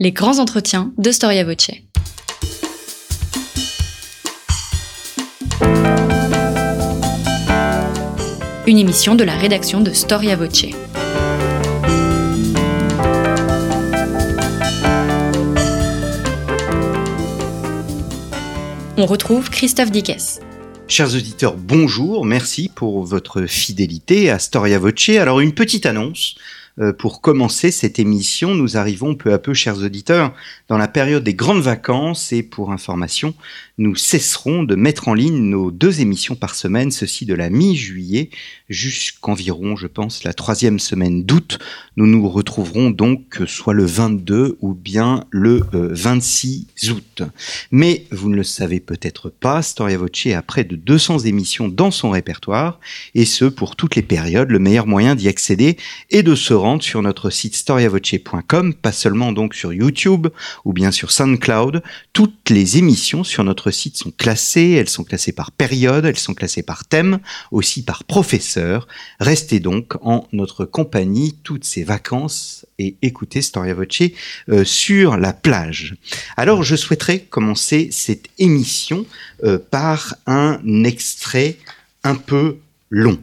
[0.00, 1.72] Les grands entretiens de Storia Voce.
[8.68, 10.66] Une émission de la rédaction de Storia Voce.
[18.96, 20.38] On retrouve Christophe Dickès.
[20.86, 25.08] Chers auditeurs, bonjour, merci pour votre fidélité à Storia Voce.
[25.08, 26.36] Alors une petite annonce,
[26.98, 30.32] pour commencer cette émission, nous arrivons peu à peu, chers auditeurs,
[30.68, 33.34] dans la période des grandes vacances et pour information,
[33.78, 38.30] nous cesserons de mettre en ligne nos deux émissions par semaine, ceci de la mi-juillet
[38.68, 41.58] jusqu'environ, je pense, la troisième semaine d'août.
[41.96, 47.22] Nous nous retrouverons donc soit le 22 ou bien le 26 euh, août.
[47.70, 51.90] Mais vous ne le savez peut-être pas, Storia Voce a près de 200 émissions dans
[51.90, 52.80] son répertoire,
[53.14, 54.50] et ce pour toutes les périodes.
[54.50, 55.76] Le meilleur moyen d'y accéder
[56.10, 60.28] est de se rendre sur notre site storiavoce.com, pas seulement donc sur YouTube
[60.66, 61.82] ou bien sur SoundCloud.
[62.12, 66.34] Toutes les émissions sur notre site sont classées, elles sont classées par période, elles sont
[66.34, 68.86] classées par thème, aussi par professeur.
[69.18, 74.02] Restez donc en notre compagnie toutes ces vacances et écoutez Storia Voce
[74.50, 75.96] euh, sur la plage.
[76.36, 79.06] Alors je souhaiterais commencer cette émission
[79.44, 81.56] euh, par un extrait
[82.04, 82.58] un peu
[82.90, 83.18] long.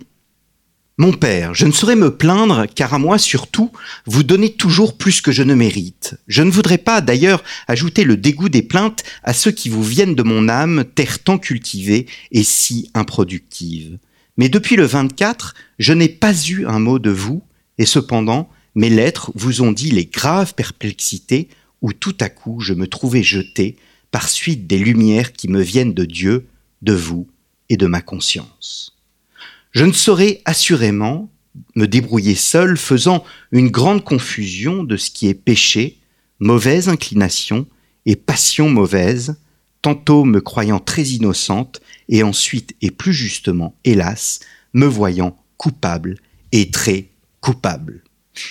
[0.97, 3.69] Mon père, je ne saurais me plaindre, car à moi surtout,
[4.05, 6.15] vous donnez toujours plus que je ne mérite.
[6.29, 10.15] Je ne voudrais pas d'ailleurs ajouter le dégoût des plaintes à ceux qui vous viennent
[10.15, 13.97] de mon âme, terre tant cultivée et si improductive.
[14.37, 17.43] Mais depuis le 24, je n'ai pas eu un mot de vous,
[17.77, 21.49] et cependant, mes lettres vous ont dit les graves perplexités
[21.81, 23.75] où tout à coup je me trouvais jeté
[24.11, 26.47] par suite des lumières qui me viennent de Dieu,
[26.81, 27.27] de vous
[27.67, 28.94] et de ma conscience.
[29.75, 31.29] Je ne saurais assurément
[31.75, 35.97] me débrouiller seul, faisant une grande confusion de ce qui est péché,
[36.39, 37.67] mauvaise inclination
[38.05, 39.35] et passion mauvaise,
[39.81, 44.39] tantôt me croyant très innocente, et ensuite, et plus justement, hélas,
[44.73, 46.19] me voyant coupable
[46.53, 47.09] et très
[47.41, 48.04] coupable.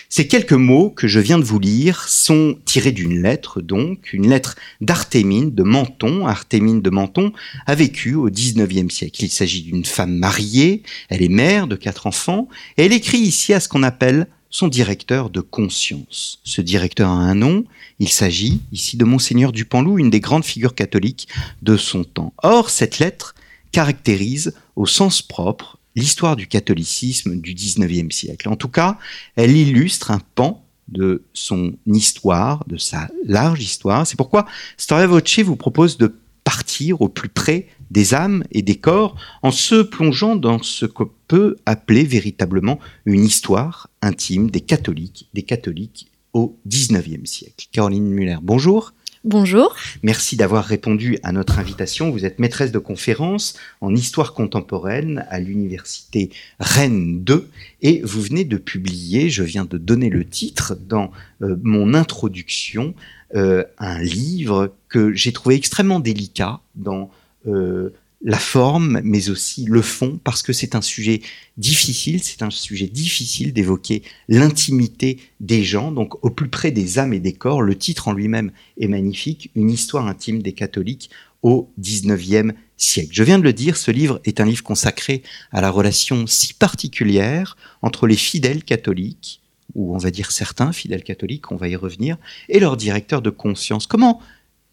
[0.08, 4.28] Ces quelques mots que je viens de vous lire sont tirés d'une lettre, donc, une
[4.28, 6.26] lettre d'Artémine de Menton.
[6.26, 7.32] Artémine de Menton
[7.66, 9.24] a vécu au XIXe siècle.
[9.24, 13.52] Il s'agit d'une femme mariée, elle est mère de quatre enfants, et elle écrit ici
[13.52, 16.38] à ce qu'on appelle son directeur de conscience.
[16.44, 17.64] Ce directeur a un nom,
[17.98, 21.26] il s'agit ici de Monseigneur Dupanloup, une des grandes figures catholiques
[21.62, 22.32] de son temps.
[22.40, 23.34] Or, cette lettre
[23.72, 28.48] caractérise au sens propre l'histoire du catholicisme du XIXe siècle.
[28.48, 28.98] En tout cas,
[29.36, 34.06] elle illustre un pan de son histoire, de sa large histoire.
[34.06, 34.46] C'est pourquoi
[34.76, 39.50] Storia Voce vous propose de partir au plus près des âmes et des corps en
[39.50, 46.10] se plongeant dans ce que peut appeler véritablement une histoire intime des catholiques, des catholiques
[46.34, 47.68] au XIXe siècle.
[47.72, 48.92] Caroline Muller, bonjour.
[49.24, 49.74] Bonjour.
[50.02, 52.10] Merci d'avoir répondu à notre invitation.
[52.10, 56.28] Vous êtes maîtresse de conférence en histoire contemporaine à l'université
[56.60, 57.48] Rennes 2
[57.80, 62.94] et vous venez de publier, je viens de donner le titre dans euh, mon introduction,
[63.34, 67.10] euh, un livre que j'ai trouvé extrêmement délicat dans
[67.46, 71.20] euh, la forme, mais aussi le fond, parce que c'est un sujet
[71.58, 77.12] difficile, c'est un sujet difficile d'évoquer l'intimité des gens, donc au plus près des âmes
[77.12, 77.60] et des corps.
[77.60, 81.10] Le titre en lui-même est magnifique, Une histoire intime des catholiques
[81.42, 83.10] au XIXe siècle.
[83.12, 86.54] Je viens de le dire, ce livre est un livre consacré à la relation si
[86.54, 89.42] particulière entre les fidèles catholiques,
[89.74, 92.16] ou on va dire certains fidèles catholiques, on va y revenir,
[92.48, 93.86] et leur directeur de conscience.
[93.86, 94.22] Comment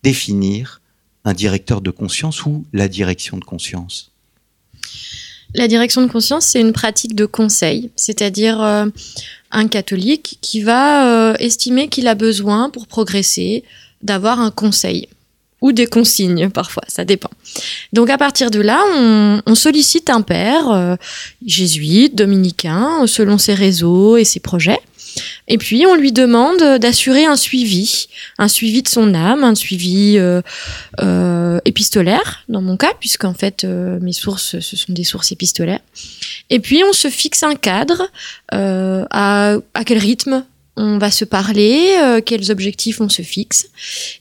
[0.04, 0.81] définir
[1.26, 4.12] un directeur de conscience ou la direction de conscience
[5.54, 8.86] La direction de conscience, c'est une pratique de conseil, c'est-à-dire euh,
[9.52, 13.64] un catholique qui va euh, estimer qu'il a besoin pour progresser
[14.02, 15.08] d'avoir un conseil
[15.62, 17.30] ou des consignes parfois, ça dépend.
[17.94, 18.82] Donc à partir de là,
[19.46, 20.96] on, sollicite un père euh,
[21.46, 24.80] jésuite, dominicain, selon ses réseaux et ses projets.
[25.48, 28.08] Et puis on lui demande d'assurer un suivi,
[28.38, 30.42] un suivi de son âme, un suivi euh,
[31.02, 35.82] euh, épistolaire dans mon cas, puisqu'en fait euh, mes sources ce sont des sources épistolaires.
[36.50, 38.10] Et puis on se fixe un cadre
[38.50, 40.46] à, à quel rythme
[40.78, 43.68] on va se parler, quels objectifs on se fixe.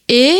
[0.08, 0.34] Et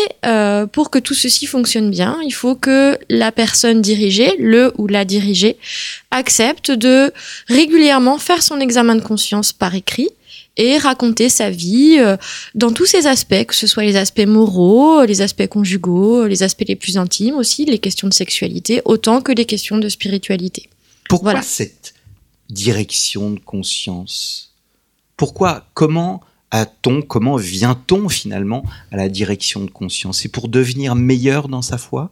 [0.73, 5.05] pour que tout ceci fonctionne bien, il faut que la personne dirigée, le ou la
[5.05, 5.57] dirigée,
[6.11, 7.13] accepte de
[7.49, 10.11] régulièrement faire son examen de conscience par écrit
[10.57, 12.17] et raconter sa vie euh,
[12.55, 16.67] dans tous ses aspects, que ce soit les aspects moraux, les aspects conjugaux, les aspects
[16.67, 20.69] les plus intimes aussi, les questions de sexualité, autant que les questions de spiritualité.
[21.09, 21.95] Pourquoi cette
[22.49, 24.55] direction de conscience?
[25.17, 26.21] Pourquoi Comment
[26.51, 30.21] a-t-on, comment vient-on finalement à la direction de conscience?
[30.21, 32.11] C'est pour devenir meilleur dans sa foi?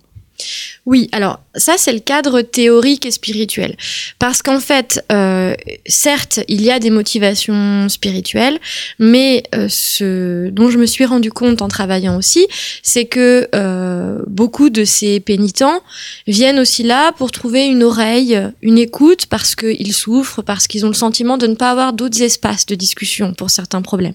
[0.87, 3.76] Oui, alors ça c'est le cadre théorique et spirituel.
[4.19, 5.55] Parce qu'en fait, euh,
[5.87, 8.58] certes, il y a des motivations spirituelles,
[8.99, 12.46] mais euh, ce dont je me suis rendu compte en travaillant aussi,
[12.82, 15.82] c'est que euh, beaucoup de ces pénitents
[16.26, 20.88] viennent aussi là pour trouver une oreille, une écoute, parce qu'ils souffrent, parce qu'ils ont
[20.88, 24.14] le sentiment de ne pas avoir d'autres espaces de discussion pour certains problèmes.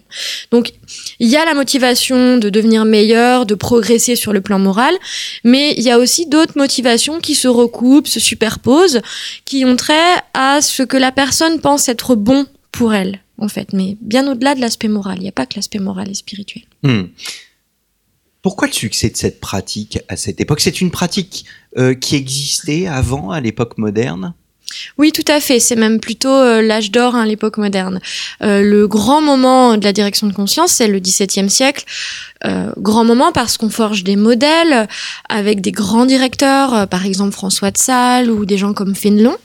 [0.51, 0.71] Donc,
[1.19, 4.93] il y a la motivation de devenir meilleur, de progresser sur le plan moral,
[5.43, 9.01] mais il y a aussi d'autres motivations qui se recoupent, se superposent,
[9.45, 13.73] qui ont trait à ce que la personne pense être bon pour elle, en fait,
[13.73, 15.17] mais bien au-delà de l'aspect moral.
[15.17, 16.63] Il n'y a pas que l'aspect moral et spirituel.
[16.83, 17.03] Hmm.
[18.41, 20.59] Pourquoi le succès de cette pratique à cette époque?
[20.59, 21.45] C'est une pratique
[21.77, 24.33] euh, qui existait avant, à l'époque moderne?
[24.97, 25.59] Oui, tout à fait.
[25.59, 27.99] C'est même plutôt euh, l'âge d'or, à hein, l'époque moderne.
[28.41, 31.85] Euh, le grand moment de la direction de conscience, c'est le XVIIe siècle.
[32.45, 34.87] Euh, grand moment parce qu'on forge des modèles
[35.29, 39.37] avec des grands directeurs, par exemple François de Sales ou des gens comme Fénelon.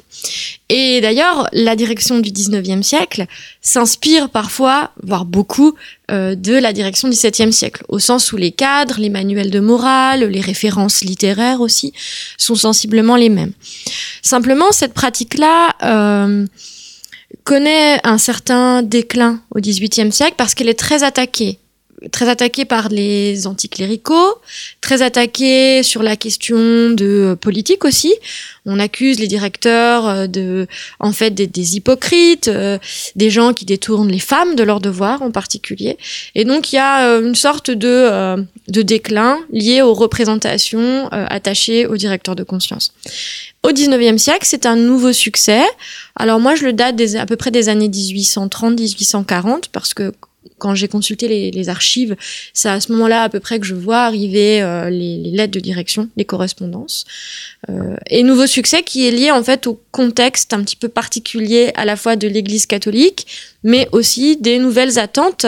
[0.68, 3.26] Et d'ailleurs, la direction du 19e siècle
[3.62, 5.74] s'inspire parfois, voire beaucoup,
[6.10, 9.60] euh, de la direction du 17e siècle, au sens où les cadres, les manuels de
[9.60, 11.92] morale, les références littéraires aussi,
[12.36, 13.52] sont sensiblement les mêmes.
[14.22, 16.46] Simplement, cette pratique-là euh,
[17.44, 21.58] connaît un certain déclin au 18e siècle parce qu'elle est très attaquée
[22.12, 24.38] très attaqué par les anticléricaux,
[24.80, 28.14] très attaqué sur la question de politique aussi.
[28.66, 30.66] On accuse les directeurs euh, de,
[31.00, 32.78] en fait, des, hypocrites, euh,
[33.16, 35.96] des gens qui détournent les femmes de leurs devoirs en particulier.
[36.34, 38.36] Et donc il y a euh, une sorte de,
[38.68, 42.92] de déclin lié aux représentations attachées aux directeurs de conscience.
[43.62, 45.64] Au 19e siècle, c'est un nouveau succès.
[46.14, 50.12] Alors moi, je le date des, à peu près des années 1830-1840 parce que
[50.58, 52.16] quand j'ai consulté les, archives,
[52.52, 55.60] c'est à ce moment-là à peu près que je vois arriver euh, les, lettres de
[55.60, 57.04] direction, les correspondances.
[57.68, 61.72] Euh, et nouveau succès qui est lié en fait au contexte un petit peu particulier
[61.74, 63.26] à la fois de l'Église catholique,
[63.64, 65.46] mais aussi des nouvelles attentes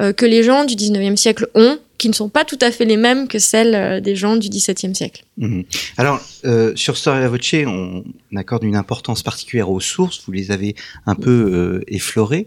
[0.00, 2.84] euh, que les gens du 19e siècle ont qui ne sont pas tout à fait
[2.84, 5.24] les mêmes que celles des gens du XVIIe siècle.
[5.38, 5.62] Mmh.
[5.96, 6.20] Alors,
[6.74, 8.04] sur Storia Voce, on
[8.36, 10.74] accorde une importance particulière aux sources, vous les avez
[11.06, 12.46] un peu effleurées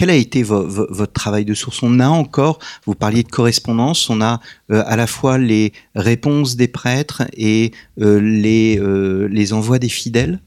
[0.00, 1.82] quel a été votre travail de source?
[1.82, 4.40] On a encore, vous parliez de correspondance, on a
[4.72, 9.90] euh, à la fois les réponses des prêtres et euh, les, euh, les envois des
[9.90, 10.40] fidèles?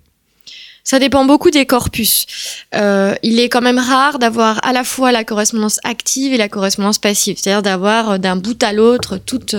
[0.84, 2.26] Ça dépend beaucoup des corpus.
[2.74, 6.98] il est quand même rare d'avoir à la fois la correspondance active et la correspondance
[6.98, 9.56] passive, c'est-à-dire d'avoir d'un bout à l'autre toute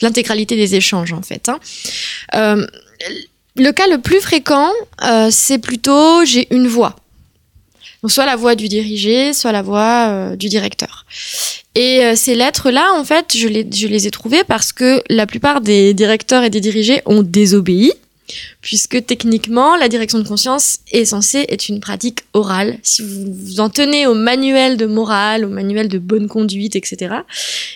[0.00, 1.48] l'intégralité des échanges en fait.
[1.48, 1.58] Hein.
[3.56, 4.70] le cas le plus fréquent,
[5.30, 6.94] c'est plutôt j'ai une voix.
[8.04, 11.06] Donc soit la voix du dirigé, soit la voix euh, du directeur.
[11.74, 15.26] Et euh, ces lettres-là, en fait, je les, je les ai trouvées parce que la
[15.26, 17.94] plupart des directeurs et des dirigés ont désobéi,
[18.60, 22.76] puisque techniquement, la direction de conscience est censée être une pratique orale.
[22.82, 27.14] Si vous vous en tenez au manuel de morale, au manuel de bonne conduite, etc.,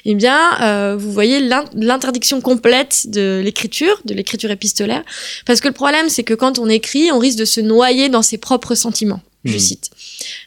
[0.04, 1.40] eh bien, euh, vous voyez
[1.74, 5.04] l'interdiction complète de l'écriture, de l'écriture épistolaire,
[5.46, 8.20] parce que le problème, c'est que quand on écrit, on risque de se noyer dans
[8.20, 9.60] ses propres sentiments je hmm.
[9.60, 9.90] cite.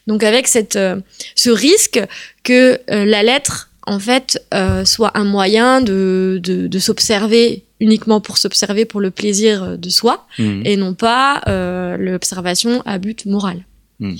[0.06, 1.00] Donc avec cette, euh,
[1.34, 2.00] ce risque
[2.42, 8.38] que euh, la lettre, en fait, euh, soit un moyen de, de, s'observer uniquement pour
[8.38, 10.62] s'observer pour le plaisir de soi, hmm.
[10.64, 11.42] et non pas
[11.98, 13.64] l'observation à but moral.
[13.98, 14.14] Hmm.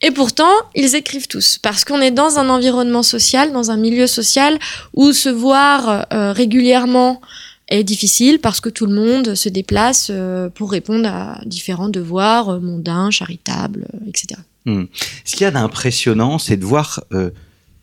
[0.00, 4.06] Et pourtant, ils écrivent tous, parce qu'on est dans un environnement social, dans un milieu
[4.06, 4.58] social,
[4.92, 7.20] où se voir régulièrement
[7.68, 10.12] est difficile parce que tout le monde se déplace
[10.54, 14.40] pour répondre à différents devoirs mondains, charitables, etc.
[14.66, 14.84] Hmm.
[15.24, 17.04] Ce qu'il y a d'impressionnant, c'est de voir.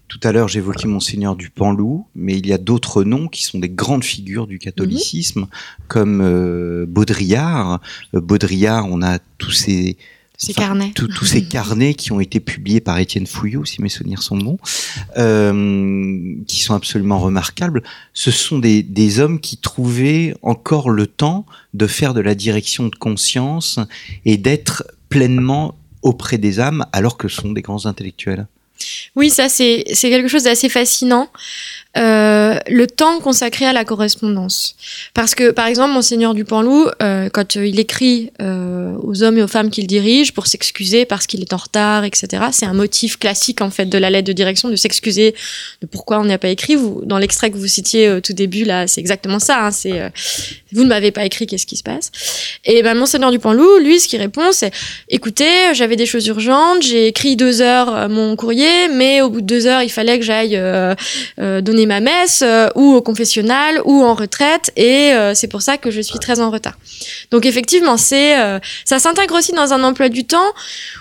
[0.08, 3.60] tout à l'heure, j'évoquais Monseigneur du Panloup, mais il y a d'autres noms qui sont
[3.60, 5.48] des grandes figures du catholicisme, mhm.
[5.88, 7.80] comme Baudrillard.
[8.14, 9.98] Baudrillard, on a tous ces
[10.42, 10.92] ces carnets.
[10.96, 14.58] Tous ces carnets qui ont été publiés par Étienne Fouillou, si mes souvenirs sont bons,
[15.18, 17.84] euh, qui sont absolument remarquables.
[18.14, 21.46] Ce sont des, des hommes qui trouvaient encore le temps
[21.76, 23.80] de faire de la direction de conscience
[24.26, 28.48] et d'être pleinement auprès des âmes alors que sont des grands intellectuels.
[29.16, 31.30] Oui, ça c'est quelque chose d'assez fascinant.
[31.98, 34.76] Euh, le temps consacré à la correspondance.
[35.14, 39.44] Parce que, par exemple, Monseigneur Dupanloup, euh, quand euh, il écrit euh, aux hommes et
[39.44, 43.20] aux femmes qu'il dirige pour s'excuser parce qu'il est en retard, etc., c'est un motif
[43.20, 45.36] classique, en fait, de la lettre de direction, de s'excuser
[45.82, 46.78] de pourquoi on n'y a pas écrit.
[47.04, 49.66] Dans l'extrait que vous citiez au tout début, là, c'est exactement ça.
[49.66, 50.12] Hein, c'est
[50.72, 52.12] vous ne m'avez pas écrit, qu'est-ce qui se passe?
[52.64, 54.72] Et ben, Monseigneur Dupanloup, lui, ce qu'il répond, c'est
[55.10, 59.46] écoutez, j'avais des choses urgentes, j'ai écrit deux heures mon courrier, mais au bout de
[59.46, 60.96] deux heures, il fallait que j'aille euh,
[61.40, 65.62] euh, donner ma messe euh, ou au confessionnal ou en retraite, et euh, c'est pour
[65.62, 66.78] ça que je suis très en retard.
[67.32, 70.52] Donc effectivement, c'est euh, ça s'intègre aussi dans un emploi du temps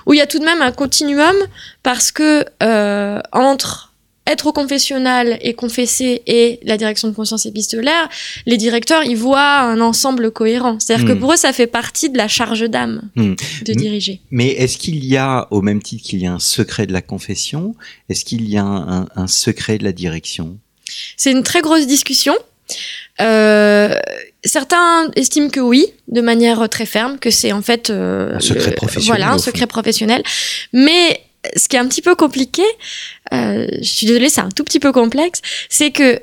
[0.06, 1.36] où il y a tout de même un continuum
[1.82, 3.89] parce que euh, entre
[4.30, 8.08] être au confessionnal et confesser et la direction de conscience épistolaire,
[8.46, 10.78] les directeurs, ils voient un ensemble cohérent.
[10.78, 11.20] C'est-à-dire que Hmm.
[11.20, 13.34] pour eux, ça fait partie de la charge d'âme Hmm.
[13.64, 14.20] de diriger.
[14.30, 17.02] Mais est-ce qu'il y a, au même titre qu'il y a un secret de la
[17.02, 17.74] confession,
[18.08, 20.58] est-ce qu'il y a un, un secret de la direction?
[21.16, 22.34] C'est une très grosse discussion.
[23.20, 23.94] Euh,
[24.44, 28.72] certains estiment que oui, de manière très ferme, que c'est en fait euh, Un secret
[28.72, 30.22] professionnel, Voilà, un secret professionnel.
[30.72, 31.20] Mais
[31.56, 32.62] ce qui est un petit peu compliqué,
[33.32, 36.20] euh, je suis désolée, c'est un tout petit peu complexe, c'est que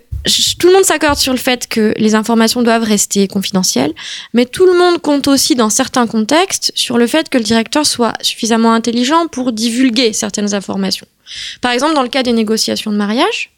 [0.60, 3.94] tout le monde s'accorde sur le fait que les informations doivent rester confidentielles,
[4.34, 7.86] mais tout le monde compte aussi dans certains contextes sur le fait que le directeur
[7.86, 11.08] soit suffisamment intelligent pour divulguer certaines informations.
[11.62, 13.52] Par exemple, dans le cas des négociations de mariage,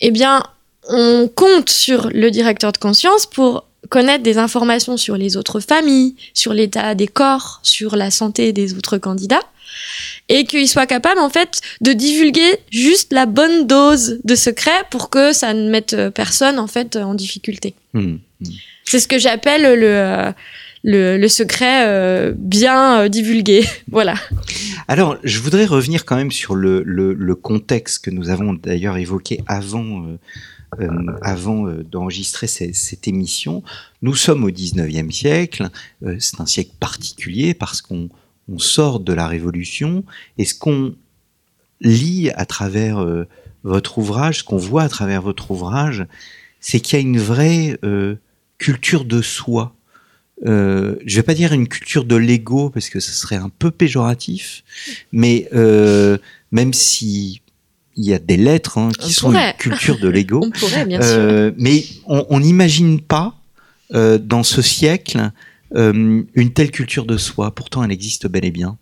[0.00, 0.42] eh bien,
[0.88, 6.16] on compte sur le directeur de conscience pour connaître des informations sur les autres familles,
[6.32, 9.42] sur l'état des corps, sur la santé des autres candidats,
[10.28, 15.10] et qu'il soit capable en fait de divulguer juste la bonne dose de secret pour
[15.10, 17.74] que ça ne mette euh, personne en fait en difficulté.
[17.92, 18.16] Hmm.
[18.84, 20.32] C'est ce que j'appelle le euh,
[20.86, 23.64] le, le secret euh, bien euh, divulgué.
[23.90, 24.14] voilà.
[24.86, 28.98] Alors, je voudrais revenir quand même sur le, le, le contexte que nous avons d'ailleurs
[28.98, 30.18] évoqué avant, euh,
[30.80, 30.88] euh,
[31.22, 33.62] avant euh, d'enregistrer cette émission.
[34.02, 35.70] Nous sommes au 19e siècle.
[36.04, 38.10] euh, c'est un siècle particulier parce qu'on
[38.52, 40.04] on sort de la Révolution.
[40.38, 40.94] Et ce qu'on
[41.80, 43.26] lit à travers euh,
[43.64, 46.06] votre ouvrage, ce qu'on voit à travers votre ouvrage,
[46.60, 48.16] c'est qu'il y a une vraie euh,
[48.58, 49.74] culture de soi.
[50.46, 53.70] Euh, je vais pas dire une culture de l'ego parce que ce serait un peu
[53.70, 54.64] péjoratif,
[55.12, 56.18] mais euh,
[56.52, 57.40] même si
[57.96, 59.50] il y a des lettres hein, qui On sont pourrait.
[59.50, 61.52] une culture de l'ego, On pourrait bien sûr.
[61.56, 63.34] mais on n'imagine pas
[63.92, 65.30] dans ce siècle
[65.74, 67.54] euh, une telle culture de soi.
[67.54, 68.78] Pourtant, elle existe bel et bien.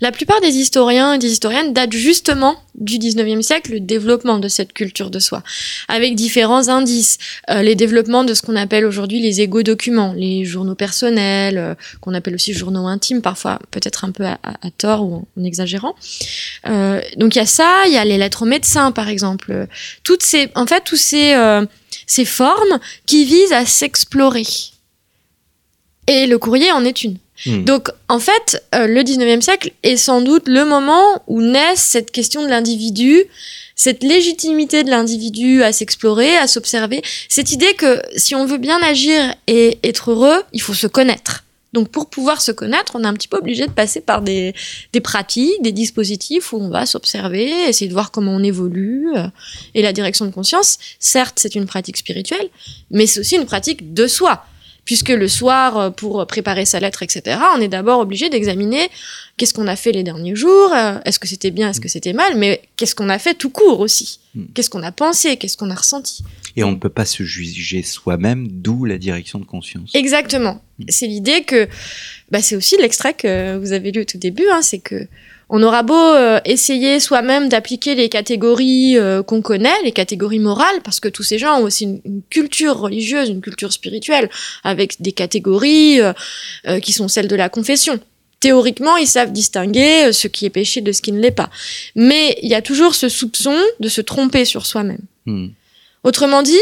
[0.00, 4.48] La plupart des historiens et des historiennes datent justement du 19e siècle, le développement de
[4.48, 5.42] cette culture de soi,
[5.88, 7.16] avec différents indices,
[7.48, 12.12] Euh, les développements de ce qu'on appelle aujourd'hui les égo-documents, les journaux personnels, euh, qu'on
[12.12, 14.38] appelle aussi journaux intimes, parfois peut-être un peu à,
[14.76, 15.94] tort ou en, exagérant.
[17.16, 19.66] Donc il y a ça, il y a les lettres aux médecins par exemple,
[20.02, 21.34] toutes ces, en fait, tous ces,
[22.06, 24.44] ces formes qui visent à s'explorer.
[26.06, 27.16] Et le courrier en est une.
[27.44, 27.64] Hmm.
[27.64, 32.10] Donc, en fait, euh, le 19e siècle est sans doute le moment où naît cette
[32.10, 33.24] question de l'individu,
[33.74, 38.80] cette légitimité de l'individu à s'explorer, à s'observer, cette idée que si on veut bien
[38.82, 41.44] agir et être heureux, il faut se connaître.
[41.72, 44.54] Donc, pour pouvoir se connaître, on est un petit peu obligé de passer par des,
[44.94, 49.08] des pratiques, des dispositifs où on va s'observer, essayer de voir comment on évolue.
[49.14, 49.26] euh,
[49.74, 52.48] Et la direction de conscience, certes, c'est une pratique spirituelle,
[52.90, 54.46] mais c'est aussi une pratique de soi
[54.86, 58.88] puisque le soir, euh, pour préparer sa lettre, etc., on est d'abord obligé d'examiner
[59.36, 62.14] qu'est-ce qu'on a fait les derniers jours, euh, est-ce que c'était bien, est-ce que c'était
[62.14, 64.44] mal, mais qu'est-ce qu'on a fait tout court aussi, Mm.
[64.54, 66.22] qu'est-ce qu'on a pensé, qu'est-ce qu'on a ressenti.
[66.56, 69.90] Et on ne peut pas se juger soi-même, d'où la direction de conscience.
[69.94, 70.62] Exactement.
[70.88, 71.68] C'est l'idée que,
[72.30, 75.08] bah, c'est aussi l'extrait que vous avez lu au tout début, hein, c'est que
[75.48, 80.80] on aura beau euh, essayer soi-même d'appliquer les catégories euh, qu'on connaît, les catégories morales,
[80.82, 84.28] parce que tous ces gens ont aussi une, une culture religieuse, une culture spirituelle,
[84.64, 86.12] avec des catégories euh,
[86.66, 88.00] euh, qui sont celles de la confession.
[88.40, 91.48] Théoriquement, ils savent distinguer euh, ce qui est péché de ce qui ne l'est pas.
[91.94, 95.00] Mais il y a toujours ce soupçon de se tromper sur soi-même.
[95.26, 95.48] Hmm.
[96.04, 96.60] Autrement dit,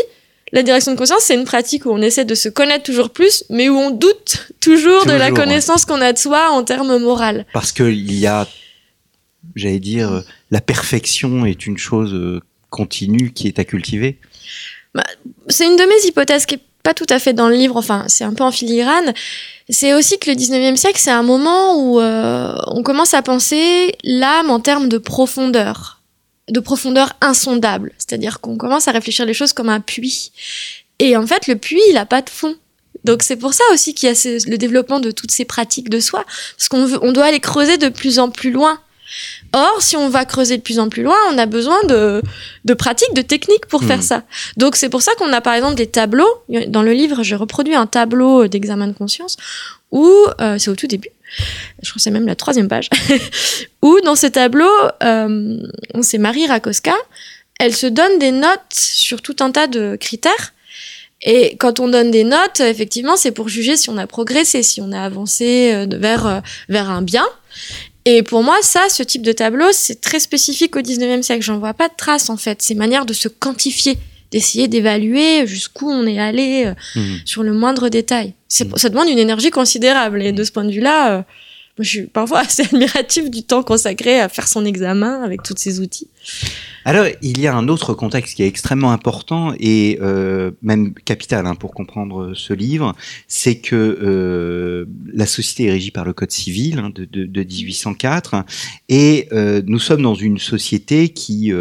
[0.53, 3.45] la direction de conscience, c'est une pratique où on essaie de se connaître toujours plus,
[3.50, 7.45] mais où on doute toujours, de la connaissance qu'on a de soi en termes moral.
[7.53, 8.47] Parce qu'il y a,
[9.55, 10.21] j'allais dire, euh,
[10.51, 14.19] la perfection est une chose euh, continue qui est à cultiver.
[15.49, 18.05] C'est une de mes hypothèses qui est pas tout à fait dans le livre, enfin,
[18.09, 19.15] c'est un peu en filigrane.
[19.71, 23.95] C'est aussi que le 19e siècle, c'est un moment où euh, on commence à penser
[24.05, 26.03] l'âme en termes de profondeur,
[26.51, 27.93] de profondeur insondable.
[27.97, 30.31] C'est-à-dire qu'on commence à réfléchir les choses comme un puits.
[30.99, 32.55] Et en fait, le puits, il a pas de fond.
[33.05, 35.89] Donc c'est pour ça aussi qu'il y a ce- le développement de toutes ces pratiques
[35.91, 36.25] de soi,
[36.57, 38.79] parce qu'on on doit aller creuser de plus en plus loin.
[39.53, 42.23] Or, si on va creuser de plus en plus loin, on a besoin de,
[42.65, 44.23] de pratiques, de techniques pour faire ça.
[44.57, 46.29] Donc c'est pour ça qu'on a par exemple des tableaux.
[46.69, 49.37] Dans le livre, je reproduis un tableau d'examen de conscience
[49.93, 51.11] où, euh, c'est au tout début,
[51.83, 52.91] je crois que c'est même la troisième page,
[53.83, 54.71] où dans ce tableau,
[55.03, 55.59] euh,
[56.03, 56.95] c'est Marie Rakoska,
[57.61, 60.53] elle se donne des notes sur tout un tas de critères.
[61.23, 64.81] Et quand on donne des notes, effectivement, c'est pour juger si on a progressé, si
[64.83, 67.27] on a avancé euh, vers, euh, vers un bien.
[68.07, 71.43] Et pour moi, ça, ce type de tableau, c'est très spécifique au 19e siècle.
[71.43, 72.61] J'en vois pas de traces, en fait.
[72.61, 73.97] C'est manière de se quantifier,
[74.31, 77.17] d'essayer d'évaluer jusqu'où on est allé euh, Hmm.
[77.25, 78.35] sur le moindre détail.
[78.61, 78.77] Mhm.
[78.77, 80.23] Ça demande une énergie considérable.
[80.23, 81.23] Et de ce point de vue-là, euh,
[81.81, 85.81] je suis parfois assez admiratif du temps consacré à faire son examen avec tous ces
[85.81, 86.09] outils.
[86.85, 91.47] Alors, il y a un autre contexte qui est extrêmement important et euh, même capital
[91.47, 92.95] hein, pour comprendre ce livre,
[93.26, 97.43] c'est que euh, la société est régie par le Code civil hein, de, de- de
[97.43, 98.45] 1804
[98.88, 101.52] et euh, nous sommes dans une société qui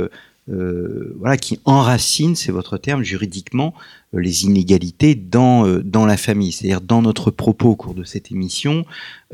[0.49, 3.73] euh, voilà qui enracine, c'est votre terme juridiquement,
[4.13, 6.51] euh, les inégalités dans euh, dans la famille.
[6.51, 8.85] C'est-à-dire dans notre propos au cours de cette émission,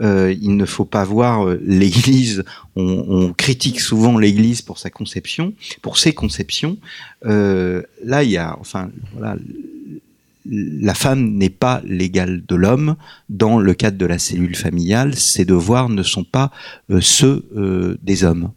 [0.01, 2.43] il ne faut pas voir l'Église.
[2.75, 6.77] On, critique souvent l'Église pour sa conception, pour ses conceptions.
[7.23, 9.35] Là, il y a, enfin, voilà,
[10.45, 12.95] la femme n'est pas l'égale de l'homme
[13.27, 15.15] dans le cadre de la cellule familiale.
[15.15, 16.51] Ses devoirs ne sont pas
[17.01, 17.43] ceux
[18.01, 18.53] des hommes.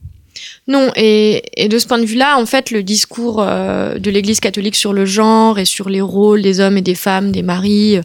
[0.69, 4.77] Non, et, de ce point de vue-là, en fait, le discours euh, de l'Église catholique
[4.77, 8.03] sur le genre et sur les rôles des hommes et des femmes, des maris euh,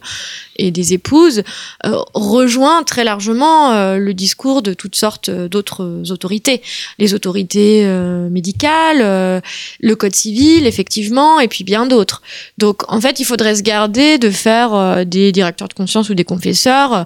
[0.58, 1.42] et des épouses,
[1.86, 6.62] euh, rejoint très largement euh, le discours de toutes sortes d'autres autorités.
[6.98, 9.40] Les autorités euh, médicales, euh,
[9.80, 12.22] le Code civil, effectivement, et puis bien d'autres.
[12.58, 16.14] Donc, en fait, il faudrait se garder de faire euh, des directeurs de conscience ou
[16.14, 17.04] des confesseurs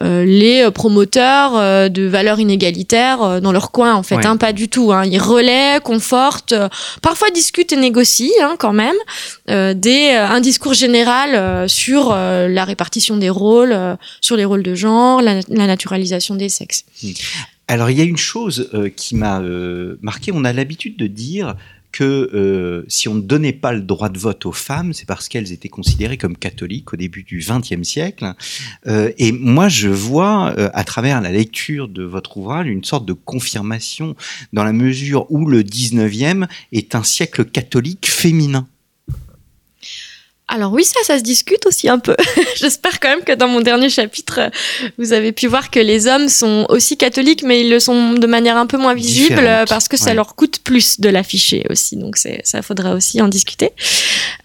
[0.00, 4.16] euh, les promoteurs euh, de valeurs inégalitaires euh, dans leur coin, en fait.
[4.16, 4.26] Ouais.
[4.26, 4.92] Hein, pas du tout.
[4.92, 5.04] Hein.
[5.06, 6.68] Ils relaient, confortent, euh,
[7.02, 8.96] parfois discutent et négocient, hein, quand même,
[9.50, 14.36] euh, des, euh, un discours général euh, sur euh, la répartition des rôles, euh, sur
[14.36, 16.84] les rôles de genre, la, naturalisation des sexes.
[17.68, 20.32] Alors, il y a une chose euh, qui m'a euh, marqué.
[20.34, 21.56] On a l'habitude de dire
[21.90, 25.52] que si on ne donnait pas le droit de vote aux femmes, c'est parce qu'elles
[25.52, 28.32] étaient considérées comme catholiques au début du XXe siècle.
[28.86, 34.16] Et moi, je vois à travers la lecture de votre ouvrage une sorte de confirmation
[34.54, 38.66] dans la mesure où le XIXe est un siècle catholique féminin.
[40.54, 42.14] Alors oui, ça, ça se discute aussi un peu.
[42.56, 44.50] J'espère quand même que dans mon dernier chapitre, euh,
[44.98, 48.26] vous avez pu voir que les hommes sont aussi catholiques, mais ils le sont de
[48.26, 50.14] manière un peu moins visible Différente, euh, parce que ça ouais.
[50.14, 51.96] leur coûte plus de l'afficher aussi.
[51.96, 53.70] Donc ça faudra aussi en discuter.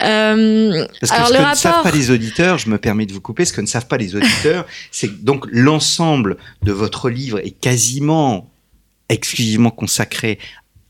[0.02, 3.06] Euh, Parce que alors ce le que ne savent pas les auditeurs, je me permets
[3.06, 6.72] de vous couper, ce que ne savent pas les auditeurs, c'est que donc l'ensemble de
[6.72, 8.50] votre livre est quasiment
[9.10, 10.40] exclusivement consacré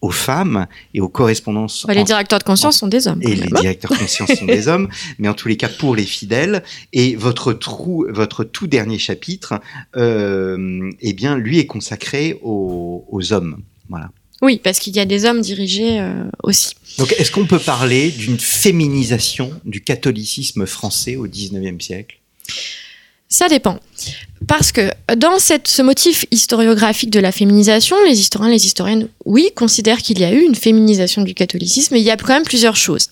[0.02, 3.22] aux femmes et aux correspondances les directeurs de conscience sont des hommes.
[3.24, 3.62] et les même.
[3.62, 6.64] directeurs de conscience sont des hommes, mais en tous les cas pour les fidèles.
[6.94, 9.60] Et votre trou, votre tout dernier chapitre,
[9.96, 13.62] euh, eh bien, lui est consacré aux, aux hommes.
[13.90, 14.12] Voilà.
[14.42, 16.76] Oui, parce qu'il y a des hommes dirigés euh, aussi.
[17.00, 22.20] Donc, est-ce qu'on peut parler d'une féminisation du catholicisme français au XIXe siècle?
[23.30, 23.80] Ça dépend.
[24.48, 30.02] Parce que dans ce motif historiographique de la féminisation, les historiens, les historiennes, oui, considèrent
[30.02, 32.76] qu'il y a eu une féminisation du catholicisme, mais il y a quand même plusieurs
[32.76, 33.10] choses.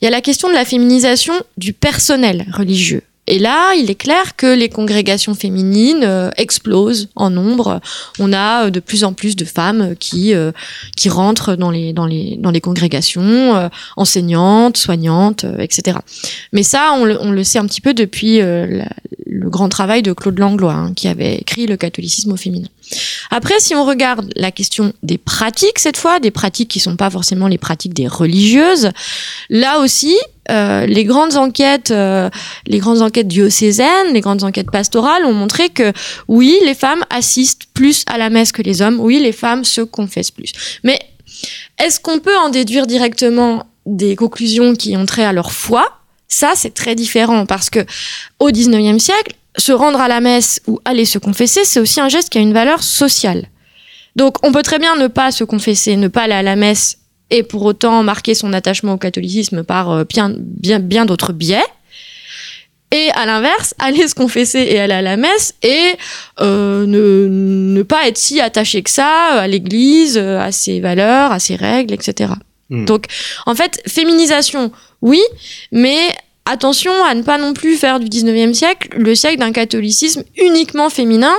[0.00, 3.02] Il y a la question de la féminisation du personnel religieux.
[3.26, 7.80] Et là, il est clair que les congrégations féminines euh, explosent en nombre.
[8.18, 10.52] On a euh, de plus en plus de femmes qui euh,
[10.96, 15.98] qui rentrent dans les dans les dans les congrégations, enseignantes, soignantes, etc.
[16.52, 20.12] Mais ça, on le, on le sait un petit peu depuis le grand travail de
[20.12, 22.68] Claude Langlois, hein, qui avait écrit Le catholicisme au féminin.
[23.30, 27.10] Après, si on regarde la question des pratiques, cette fois, des pratiques qui sont pas
[27.10, 28.90] forcément les pratiques des religieuses,
[29.50, 30.16] là aussi,
[30.50, 32.28] euh, les grandes enquêtes, euh,
[32.66, 35.92] les grandes enquêtes diocésaines, les grandes enquêtes pastorales ont montré que
[36.28, 39.00] oui, les femmes assistent plus à la messe que les hommes.
[39.00, 40.52] Oui, les femmes se confessent plus.
[40.82, 40.98] Mais
[41.78, 45.86] est-ce qu'on peut en déduire directement des conclusions qui ont trait à leur foi?
[46.28, 47.84] Ça, c'est très différent parce que
[48.38, 52.08] au 19e siècle, se rendre à la messe ou aller se confesser, c'est aussi un
[52.08, 53.46] geste qui a une valeur sociale.
[54.16, 56.98] Donc, on peut très bien ne pas se confesser, ne pas aller à la messe
[57.30, 61.64] et pour autant marquer son attachement au catholicisme par euh, bien, bien, bien d'autres biais.
[62.90, 65.92] Et à l'inverse, aller se confesser et aller à la messe et
[66.40, 71.32] euh, ne, ne pas être si attaché que ça à l'Église, euh, à ses valeurs,
[71.32, 72.32] à ses règles, etc.
[72.70, 72.84] Hmm.
[72.84, 73.06] Donc,
[73.46, 74.70] en fait, féminisation,
[75.02, 75.20] oui,
[75.72, 75.98] mais
[76.44, 80.90] attention à ne pas non plus faire du 19e siècle le siècle d'un catholicisme uniquement
[80.90, 81.34] féminin.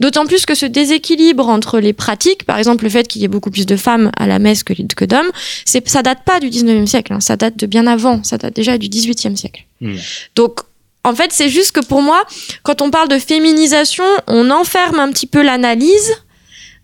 [0.00, 3.28] D'autant plus que ce déséquilibre entre les pratiques, par exemple le fait qu'il y ait
[3.28, 5.30] beaucoup plus de femmes à la messe que, que d'hommes,
[5.64, 8.54] c'est, ça date pas du 19e siècle, hein, ça date de bien avant, ça date
[8.54, 9.64] déjà du 18e siècle.
[9.80, 9.96] Hmm.
[10.34, 10.60] Donc,
[11.04, 12.22] en fait, c'est juste que pour moi,
[12.62, 16.12] quand on parle de féminisation, on enferme un petit peu l'analyse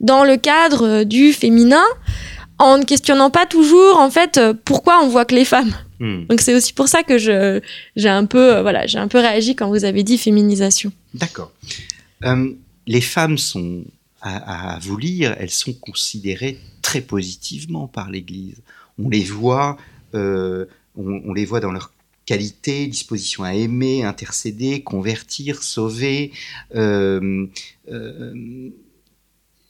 [0.01, 1.85] dans le cadre euh, du féminin,
[2.59, 5.73] en ne questionnant pas toujours, en fait, euh, pourquoi on voit que les femmes.
[6.01, 6.25] Hmm.
[6.27, 7.61] Donc c'est aussi pour ça que je,
[7.97, 10.93] j'ai un peu, euh, voilà, j'ai un peu réagi quand vous avez dit féminisation.
[11.15, 11.53] D'accord.
[12.25, 12.53] Euh,
[12.89, 13.85] les femmes sont
[14.23, 18.63] à, vous lire, elles sont considérées très positivement par l'Église.
[18.99, 19.77] On les voit,
[20.15, 20.65] euh,
[20.97, 21.93] dans leur
[22.25, 26.33] qualité, disposition à aimer, intercéder, convertir, sauver.
[26.75, 27.47] Euh,
[27.93, 28.71] euh,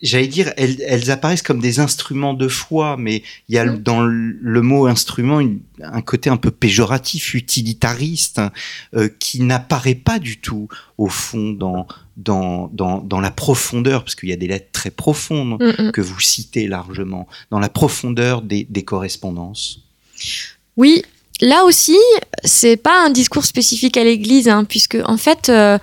[0.00, 3.78] j'allais dire, elles, apparaissent comme des instruments de foi, mais il y a mm.
[3.82, 5.40] dans le, mot instrument
[5.82, 8.40] un côté un peu péjoratif, utilitariste,
[8.94, 14.16] euh, qui n'apparaît pas du tout au fond dans dans, dans, dans la profondeur, parce
[14.16, 15.92] qu'il y a des lettres très profondes mm, mm.
[15.92, 19.84] que vous citez largement, dans la profondeur des, des correspondances.
[20.76, 21.04] Oui,
[21.40, 21.96] Là aussi,
[22.42, 25.78] c'est pas un discours spécifique à l'Église, hein, puisque en fait, euh,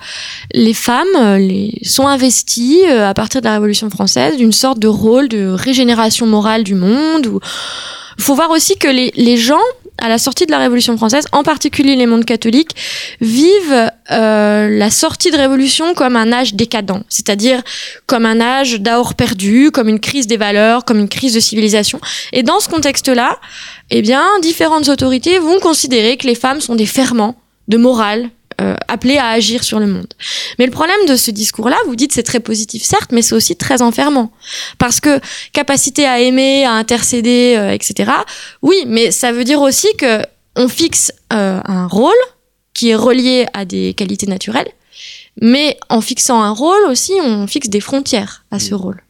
[0.52, 4.78] les femmes euh, les, sont investies euh, à partir de la Révolution française d'une sorte
[4.78, 7.40] de rôle de régénération morale du monde.
[8.18, 9.56] Il faut voir aussi que les, les gens
[9.98, 12.72] à la sortie de la Révolution française, en particulier les mondes catholiques,
[13.20, 17.62] vivent euh, la sortie de Révolution comme un âge décadent, c'est-à-dire
[18.06, 22.00] comme un âge d'aor perdu, comme une crise des valeurs, comme une crise de civilisation.
[22.32, 23.38] Et dans ce contexte-là,
[23.90, 27.36] eh bien, différentes autorités vont considérer que les femmes sont des ferments
[27.68, 28.30] de morale,
[28.60, 30.06] euh, appelés à agir sur le monde.
[30.58, 33.54] Mais le problème de ce discours-là, vous dites c'est très positif certes, mais c'est aussi
[33.54, 34.32] très enfermant.
[34.78, 35.20] Parce que
[35.52, 38.10] capacité à aimer, à intercéder, euh, etc.
[38.62, 40.22] Oui, mais ça veut dire aussi que
[40.56, 42.14] on fixe euh, un rôle
[42.72, 44.70] qui est relié à des qualités naturelles,
[45.42, 49.02] mais en fixant un rôle aussi, on fixe des frontières à ce rôle.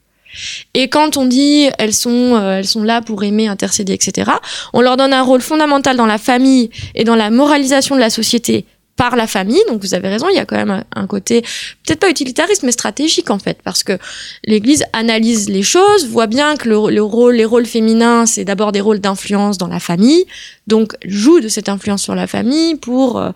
[0.74, 4.32] Et quand on dit elles sont, elles sont là pour aimer, intercéder, etc.,
[4.72, 8.10] on leur donne un rôle fondamental dans la famille et dans la moralisation de la
[8.10, 9.62] société par la famille.
[9.68, 11.42] Donc vous avez raison, il y a quand même un côté
[11.84, 13.98] peut-être pas utilitariste, mais stratégique en fait, parce que
[14.44, 18.80] l'Église analyse les choses, voit bien que le, rôle, les rôles féminins, c'est d'abord des
[18.80, 20.24] rôles d'influence dans la famille,
[20.66, 23.30] donc joue de cette influence sur la famille pour euh,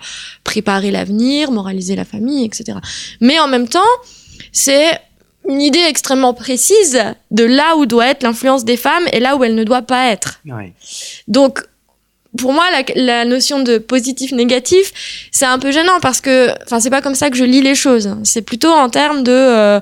[0.45, 2.79] préparer l'avenir, moraliser la famille, etc.
[3.21, 3.81] Mais en même temps,
[4.53, 4.99] c'est
[5.49, 9.45] une idée extrêmement précise de là où doit être l'influence des femmes et là où
[9.45, 10.41] elle ne doit pas être.
[11.29, 11.65] Donc
[12.39, 12.65] pour moi,
[12.95, 17.31] la, notion de positif-négatif, c'est un peu gênant parce que, enfin, c'est pas comme ça
[17.31, 18.17] que je lis les choses.
[18.25, 19.81] C'est plutôt en termes de euh,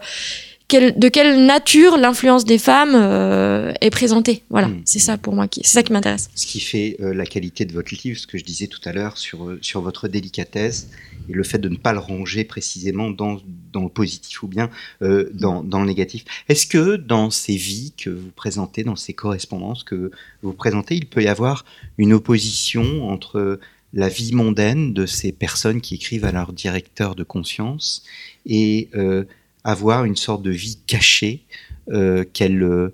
[0.71, 4.43] de quelle nature l'influence des femmes euh, est présentée.
[4.51, 4.83] Voilà, hmm.
[4.85, 6.29] c'est ça pour moi qui, c'est ça qui m'intéresse.
[6.35, 8.93] Ce qui fait euh, la qualité de votre livre, ce que je disais tout à
[8.93, 10.89] l'heure sur sur votre délicatesse
[11.29, 13.41] et le fait de ne pas le ranger précisément dans
[13.73, 14.71] dans le positif ou bien
[15.03, 16.25] euh, dans, dans, le négatif.
[16.49, 20.11] Est-ce que dans ces vies que vous présentez, dans ces correspondances que
[20.43, 21.65] vous présentez, il peut y avoir
[21.99, 23.61] une opposition entre
[23.93, 28.05] la vie mondaine de ces personnes qui écrivent à leur directeur de conscience
[28.47, 29.25] et euh,
[29.65, 31.43] avoir une sorte de vie cachée
[31.91, 32.91] euh, qu'elle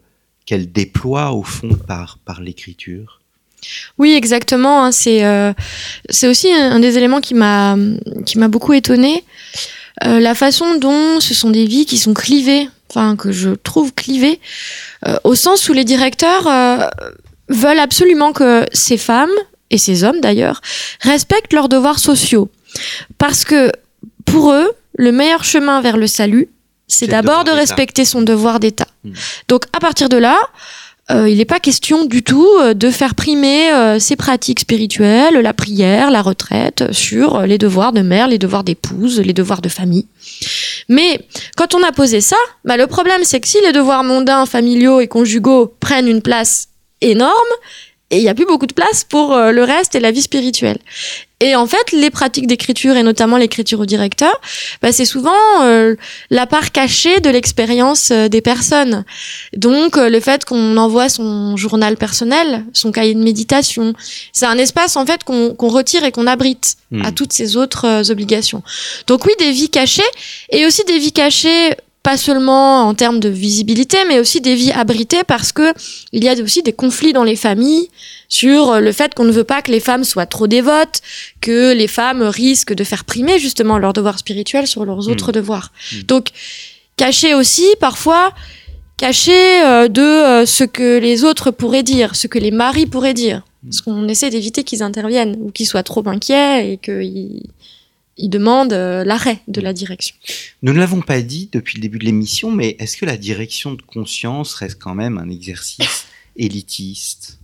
[0.46, 3.23] qu'elle déploie au fond par, par l'écriture?
[3.98, 4.84] Oui, exactement.
[4.84, 5.52] Hein, c'est euh,
[6.08, 7.76] c'est aussi un, des éléments qui m'a
[8.26, 9.24] qui m'a beaucoup étonné.
[10.04, 13.94] Euh, la façon dont ce sont des vies qui sont clivées, enfin que je trouve
[13.94, 14.40] clivées,
[15.06, 16.44] euh, au sens où les directeurs
[17.48, 19.30] veulent absolument que ces femmes
[19.70, 20.60] et ces hommes d'ailleurs
[21.00, 22.50] respectent leurs devoirs sociaux,
[23.18, 23.70] parce que
[24.24, 26.48] pour eux, le meilleur chemin vers le salut,
[26.88, 28.88] c'est d'abord de respecter son devoir d'État.
[29.04, 29.12] Hmm.
[29.48, 30.36] Donc à partir de là,
[31.10, 35.34] euh, il n'est pas question du tout euh, de faire primer euh, ces pratiques spirituelles,
[35.34, 39.68] la prière, la retraite, sur les devoirs de mère, les devoirs d'épouse, les devoirs de
[39.68, 40.06] famille.
[40.88, 41.20] Mais
[41.56, 45.00] quand on a posé ça, bah, le problème c'est que si les devoirs mondains, familiaux
[45.00, 46.68] et conjugaux prennent une place
[47.02, 47.32] énorme,
[48.10, 50.78] et il n'y a plus beaucoup de place pour le reste et la vie spirituelle.
[51.44, 54.40] Et en fait, les pratiques d'écriture, et notamment l'écriture au directeur,
[54.80, 55.94] bah, c'est souvent euh,
[56.30, 59.04] la part cachée de l'expérience euh, des personnes.
[59.54, 63.92] Donc, euh, le fait qu'on envoie son journal personnel, son cahier de méditation,
[64.32, 67.14] c'est un espace en fait qu'on retire et qu'on abrite à hmm.
[67.14, 68.62] toutes ces autres obligations.
[69.06, 70.02] Donc oui, des vies cachées,
[70.50, 74.70] et aussi des vies cachées pas seulement en termes de visibilité, mais aussi des vies
[74.72, 75.72] abritées parce que
[76.12, 77.88] il y a aussi des conflits dans les familles
[78.28, 81.00] sur le fait qu'on ne veut pas que les femmes soient trop dévotes,
[81.40, 85.32] que les femmes risquent de faire primer justement leurs devoirs spirituels sur leurs autres mmh.
[85.32, 85.72] devoirs.
[85.92, 86.00] Mmh.
[86.02, 86.28] Donc,
[86.98, 88.34] cacher aussi parfois
[88.98, 93.14] cacher euh, de euh, ce que les autres pourraient dire, ce que les maris pourraient
[93.14, 93.38] dire.
[93.38, 93.68] Mmh.
[93.68, 97.44] Parce qu'on essaie d'éviter qu'ils interviennent ou qu'ils soient trop inquiets et qu'ils
[98.16, 100.14] il demande euh, l'arrêt de la direction.
[100.62, 103.72] Nous ne l'avons pas dit depuis le début de l'émission, mais est-ce que la direction
[103.72, 107.38] de conscience reste quand même un exercice élitiste?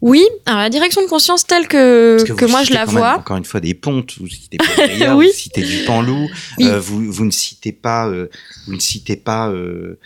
[0.00, 3.18] Oui, alors la direction de conscience telle que, que, moi je la vois.
[3.18, 4.56] encore une fois des pontes, vous citez
[5.14, 5.26] oui.
[5.26, 6.26] vous citez du Panlou,
[6.60, 8.30] euh, vous, vous, ne citez pas, euh,
[8.66, 9.98] vous ne citez pas euh,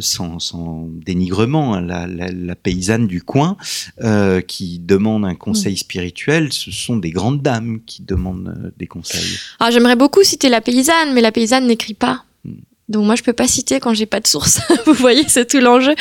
[0.00, 3.56] sans, sans, dénigrement, hein, la, la, la, paysanne du coin
[4.02, 5.78] euh, qui demande un conseil mm.
[5.78, 9.38] spirituel, ce sont des grandes dames qui demandent euh, des conseils.
[9.58, 12.24] Alors ah, j'aimerais beaucoup citer la paysanne, mais la paysanne n'écrit pas.
[12.44, 12.52] Mm.
[12.88, 14.60] Donc moi je peux pas citer quand j'ai pas de source.
[14.86, 15.94] Vous voyez, c'est tout l'enjeu.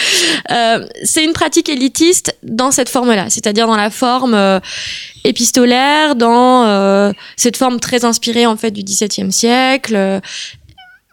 [0.52, 4.60] Euh, c'est une pratique élitiste dans cette forme-là, c'est-à-dire dans la forme euh,
[5.24, 10.20] épistolaire, dans euh, cette forme très inspirée en fait du XVIIe siècle, euh,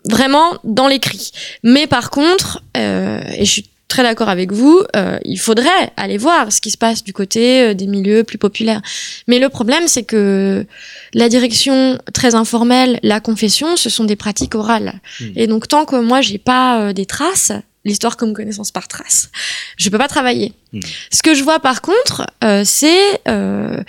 [0.04, 1.30] vraiment dans l'écrit.
[1.62, 6.16] Mais par contre, euh, et je suis très d'accord avec vous, euh, il faudrait aller
[6.16, 8.80] voir ce qui se passe du côté euh, des milieux plus populaires.
[9.26, 10.64] Mais le problème, c'est que
[11.12, 15.00] la direction très informelle, la confession, ce sont des pratiques orales.
[15.20, 15.32] Hmm.
[15.36, 17.52] Et donc, tant que moi, j'ai pas euh, des traces,
[17.84, 19.30] l'histoire comme connaissance par trace,
[19.76, 20.52] je peux pas travailler.
[20.72, 20.80] Hmm.
[21.10, 23.82] Ce que je vois par contre, euh, c'est euh,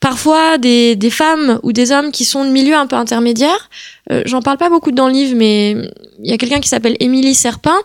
[0.00, 3.68] parfois des, des femmes ou des hommes qui sont de milieux un peu intermédiaires.
[4.10, 5.72] Euh, J'en parle pas beaucoup dans le livre, mais
[6.22, 7.76] il y a quelqu'un qui s'appelle Émilie Serpin,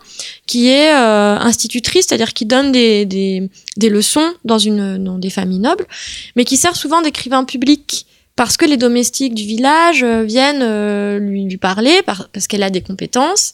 [0.46, 5.30] qui est euh, institutrice, c'est-à-dire qui donne des, des, des leçons dans, une, dans des
[5.30, 5.88] familles nobles,
[6.36, 8.06] mais qui sert souvent d'écrivain public
[8.38, 12.63] parce que les domestiques du village euh, viennent euh, lui, lui parler, par- parce qu'elle
[12.63, 13.54] a des compétences.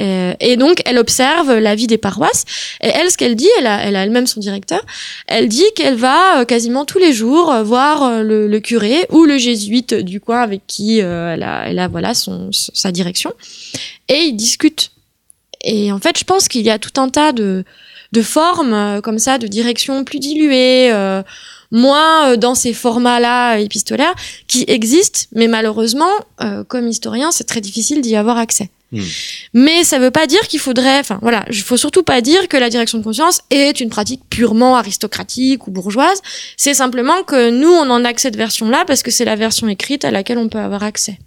[0.00, 2.44] Euh, et donc, elle observe la vie des paroisses.
[2.82, 4.84] Et elle, ce qu'elle dit, elle a, elle a elle-même son directeur,
[5.28, 9.94] elle dit qu'elle va quasiment tous les jours voir le, le curé ou le jésuite
[9.94, 13.32] du coin avec qui elle, a, elle a voilà son, sa direction.
[14.08, 14.90] Et ils discutent.
[15.62, 17.64] Et en fait, je pense qu'il y a tout un tas de,
[18.12, 21.22] de formes comme ça, de directions plus diluées, euh,
[21.74, 24.14] moins euh, dans ces formats-là épistolaires,
[24.46, 26.10] qui existent, mais malheureusement,
[26.40, 28.70] euh, comme historien, c'est très difficile d'y avoir accès.
[28.92, 29.02] Hmm.
[29.54, 32.56] Mais ça veut pas dire qu'il faudrait, enfin voilà, il faut surtout pas dire que
[32.56, 36.22] la direction de conscience est une pratique purement aristocratique ou bourgeoise.
[36.56, 39.66] C'est simplement que nous, on en a que cette version-là parce que c'est la version
[39.68, 41.18] écrite à laquelle on peut avoir accès.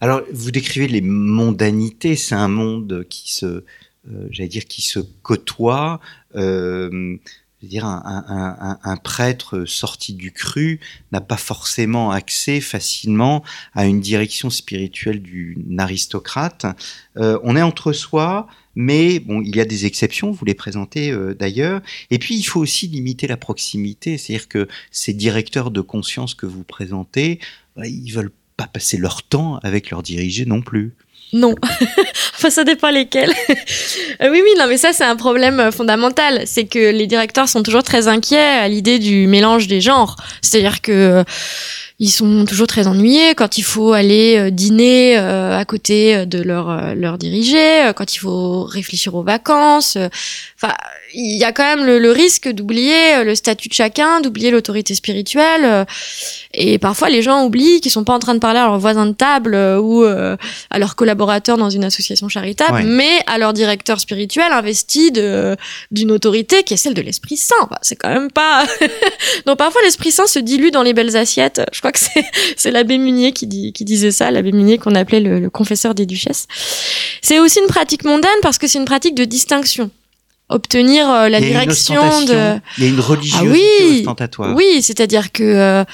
[0.00, 3.62] Alors, vous décrivez les mondanités, c'est un monde qui se, euh,
[4.30, 6.00] j'allais dire, qui se côtoie.
[6.36, 7.16] Euh,
[7.60, 10.78] je veux dire, un, un- un- un prêtre sorti du cru
[11.10, 13.42] n'a pas forcément accès facilement
[13.74, 16.66] à une direction spirituelle d'une aristocrate.
[17.16, 21.10] Euh, on est entre soi, mais bon, il y a des exceptions, vous les présentez
[21.10, 21.80] euh, d'ailleurs.
[22.12, 26.46] Et puis, il faut aussi limiter la proximité, c'est-à-dire que ces directeurs de conscience que
[26.46, 27.40] vous présentez,
[27.76, 30.94] bah, ils veulent pas passer leur temps avec leurs dirigés non plus.
[31.32, 31.54] Non.
[32.36, 33.32] enfin, ça dépend lesquels.
[34.20, 36.42] Euh, oui, oui, non, mais ça, c'est un problème euh, fondamental.
[36.44, 40.16] C'est que les directeurs sont toujours très inquiets à l'idée du mélange des genres.
[40.42, 41.24] C'est-à-dire que euh,
[42.00, 46.40] ils sont toujours très ennuyés quand il faut aller euh, dîner euh, à côté de
[46.40, 49.96] leur, euh, leur dirigé, euh, quand il faut réfléchir aux vacances.
[49.96, 50.08] euh.
[50.62, 50.74] Enfin,
[51.14, 54.50] il y a quand même le, le risque d'oublier euh, le statut de chacun, d'oublier
[54.52, 55.64] l'autorité spirituelle.
[55.64, 55.84] euh,
[56.54, 59.06] Et parfois, les gens oublient qu'ils sont pas en train de parler à leur voisin
[59.06, 60.36] de table euh, ou euh,
[60.70, 62.84] à leurs collaborateurs dans une association charitable, Ouais.
[62.84, 67.54] mais à leur directeur spirituel investi d'une autorité qui est celle de l'Esprit Saint.
[67.62, 68.64] Enfin, c'est quand même pas.
[69.46, 71.62] Donc parfois l'Esprit Saint se dilue dans les belles assiettes.
[71.72, 71.98] Je crois que
[72.56, 76.46] c'est l'abbé Munier qui disait ça, l'abbé Munier qu'on appelait le confesseur des duchesses.
[77.22, 79.90] C'est aussi une pratique mondaine parce que c'est une pratique de distinction.
[80.50, 83.52] Obtenir euh, la direction de Il y a une religiosité Ah
[83.90, 84.54] oui, ostentatoire.
[84.56, 85.84] oui, c'est-à-dire que euh,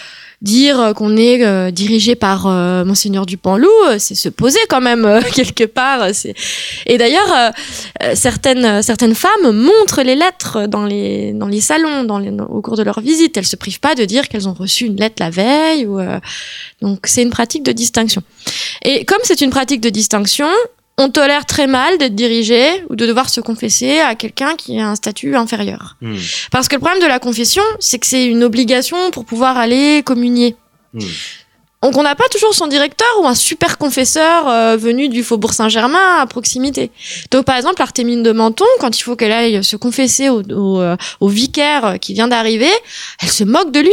[0.42, 5.04] dire qu'on est euh, dirigé par euh, monseigneur Dupanloup, euh, c'est se poser quand même
[5.06, 6.14] euh, quelque part.
[6.14, 6.34] c'est-
[6.86, 7.52] Et d'ailleurs,
[8.14, 12.60] certaines certaines femmes montrent les lettres dans les dans les salons, dans les, dans- au
[12.60, 13.36] cours de leur visite.
[13.36, 15.86] Elles se privent pas de dire qu'elles ont reçu une lettre la veille.
[15.86, 16.20] Ou, euh,
[16.82, 18.22] donc c'est une pratique de distinction.
[18.84, 20.48] Et comme c'est une pratique de distinction,
[20.96, 24.88] on tolère très mal d'être dirigé ou de devoir se confesser à quelqu'un qui a
[24.88, 25.96] un statut inférieur.
[26.00, 26.16] Hmm,
[26.52, 30.02] Parce que le problème de la confession, c'est que c'est une obligation pour pouvoir aller
[30.04, 30.56] communier.
[30.92, 31.00] hmm.
[31.82, 35.52] Donc on n'a pas toujours son directeur ou un super confesseur euh, venu du Faubourg
[35.52, 36.90] Saint-Germain à proximité.
[37.30, 40.80] Donc par exemple, Artémine de Menton, quand il faut qu'elle aille se confesser au, au,
[40.80, 42.70] euh, au vicaire qui vient d'arriver,
[43.20, 43.92] elle se moque de lui.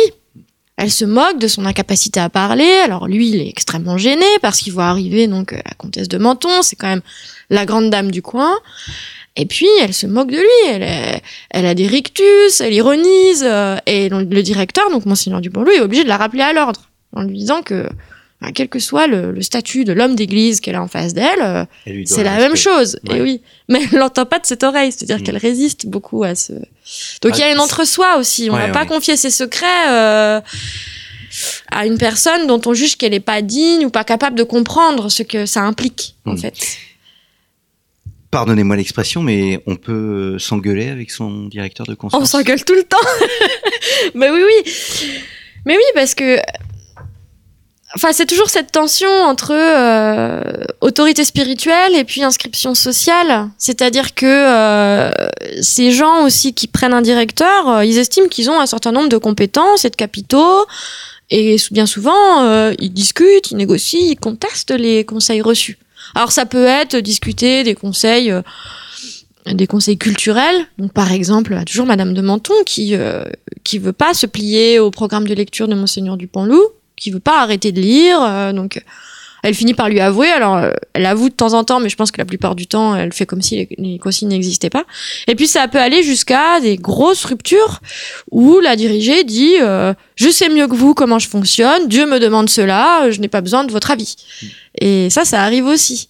[0.82, 2.68] Elle se moque de son incapacité à parler.
[2.84, 6.18] Alors lui, il est extrêmement gêné parce qu'il voit arriver donc euh, la comtesse de
[6.18, 7.02] Menton, c'est quand même
[7.52, 8.58] la grande dame du coin.
[9.36, 10.70] Et puis elle se moque de lui.
[10.74, 13.44] Elle, est- elle a des rictus, elle ironise.
[13.46, 16.82] euh, et le directeur, donc monseigneur Dupont-Louis, est obligé de la rappeler à l'ordre
[17.16, 17.88] en lui disant que
[18.54, 21.66] quel que soit le, le statut de l'homme d'église qu'elle a en face d'elle, euh,
[22.06, 23.00] c'est la même chose.
[23.08, 23.18] Ouais.
[23.18, 25.24] Et oui, mais elle l'entend pas de cette oreille, c'est-à-dire Mm.
[25.24, 26.54] qu'elle résiste beaucoup à ce.
[26.54, 28.50] Donc Ah, il y a une c'est- entre-soi aussi.
[28.50, 30.42] On Ouais, va pas confier ses secrets euh,
[31.72, 35.10] à une personne dont on juge qu'elle est pas digne ou pas capable de comprendre
[35.10, 36.38] ce que ça implique en Mm.
[36.40, 36.54] fait.
[38.32, 42.22] Pardonnez-moi l'expression, mais on peut s'engueuler avec son directeur de conscience.
[42.22, 42.98] On s'engueule tout le temps.
[44.16, 44.72] Mais oui, oui.
[45.66, 46.38] Mais oui, parce que.
[47.96, 50.42] Enfin, c'est toujours cette tension entre euh,
[50.80, 53.50] autorité spirituelle et puis inscription sociale.
[53.58, 55.12] C'est-à-dire que euh,
[55.62, 59.10] ces gens aussi qui prennent un directeur, euh, ils estiment qu'ils ont un certain nombre
[59.10, 60.66] de compétences et de capitaux.
[61.32, 65.78] Et bien souvent, euh, ils discutent, ils négocient, ils contestent les conseils reçus.
[66.14, 68.42] Alors ça peut être discuter des conseils, euh,
[69.46, 70.68] des conseils culturels.
[70.78, 73.24] Donc par exemple, toujours Madame de Menton qui euh,
[73.64, 76.68] qui veut pas se plier au programme de lecture de Monseigneur Dupont-Loup,
[77.02, 78.22] qui veut pas arrêter de lire.
[78.22, 78.82] euh, donc
[79.44, 80.30] elle finit par lui avouer.
[80.30, 82.68] Alors euh, elle avoue de temps en temps, mais je pense que la plupart du
[82.68, 84.84] temps, elle fait comme si les, les consignes n'existaient pas.
[85.28, 87.80] Et puis ça peut aller jusqu'à des grosses ruptures
[88.30, 92.20] où la dirigée dit euh, je sais mieux que vous comment je fonctionne, Dieu me
[92.20, 94.16] demande cela, euh, je n'ai pas besoin de votre avis.
[94.80, 96.10] Et ça, ça arrive aussi.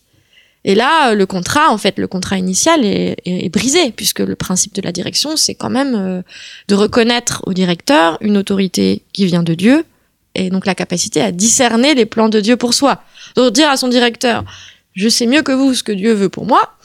[0.65, 4.19] Et là, euh, le contrat, en fait, le contrat initial est, est- est brisé, puisque
[4.19, 6.21] le principe de la direction, c'est quand même euh,
[6.67, 9.85] de reconnaître au directeur une autorité qui vient de Dieu,
[10.35, 13.03] et donc la capacité à discerner les plans de Dieu pour soi.
[13.35, 14.43] Donc dire à son directeur,
[14.93, 16.75] je sais mieux que vous ce que Dieu veut pour moi,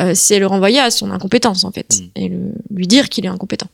[0.00, 2.08] euh, c'est le renvoyer à son incompétence, en fait, Mm.
[2.20, 3.68] et le- lui dire qu'il est incompétent.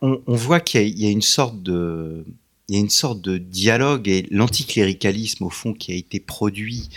[0.00, 2.24] on, on voit qu'il y, a- il y a une sorte de
[2.68, 6.88] il y a une sorte de dialogue et l'anticléricalisme au fond qui a été produit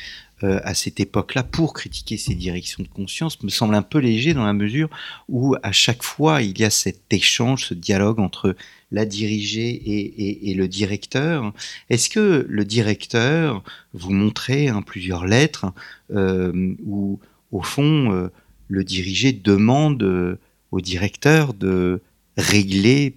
[0.44, 4.34] euh, à cette époque-là pour critiquer ces directions de conscience me semble un peu léger
[4.34, 4.90] dans la mesure
[5.28, 8.56] où à chaque fois il y a cet échange, ce dialogue entre
[8.96, 11.54] la dirigée et, et- et le directeur.
[11.90, 15.68] Est-ce que le directeur vous montrait hein, plusieurs lettres
[16.14, 17.20] euh, où
[17.52, 18.30] au fond euh,
[18.70, 20.40] le dirigé demande euh,
[20.72, 22.02] au directeur de
[22.38, 23.16] régler,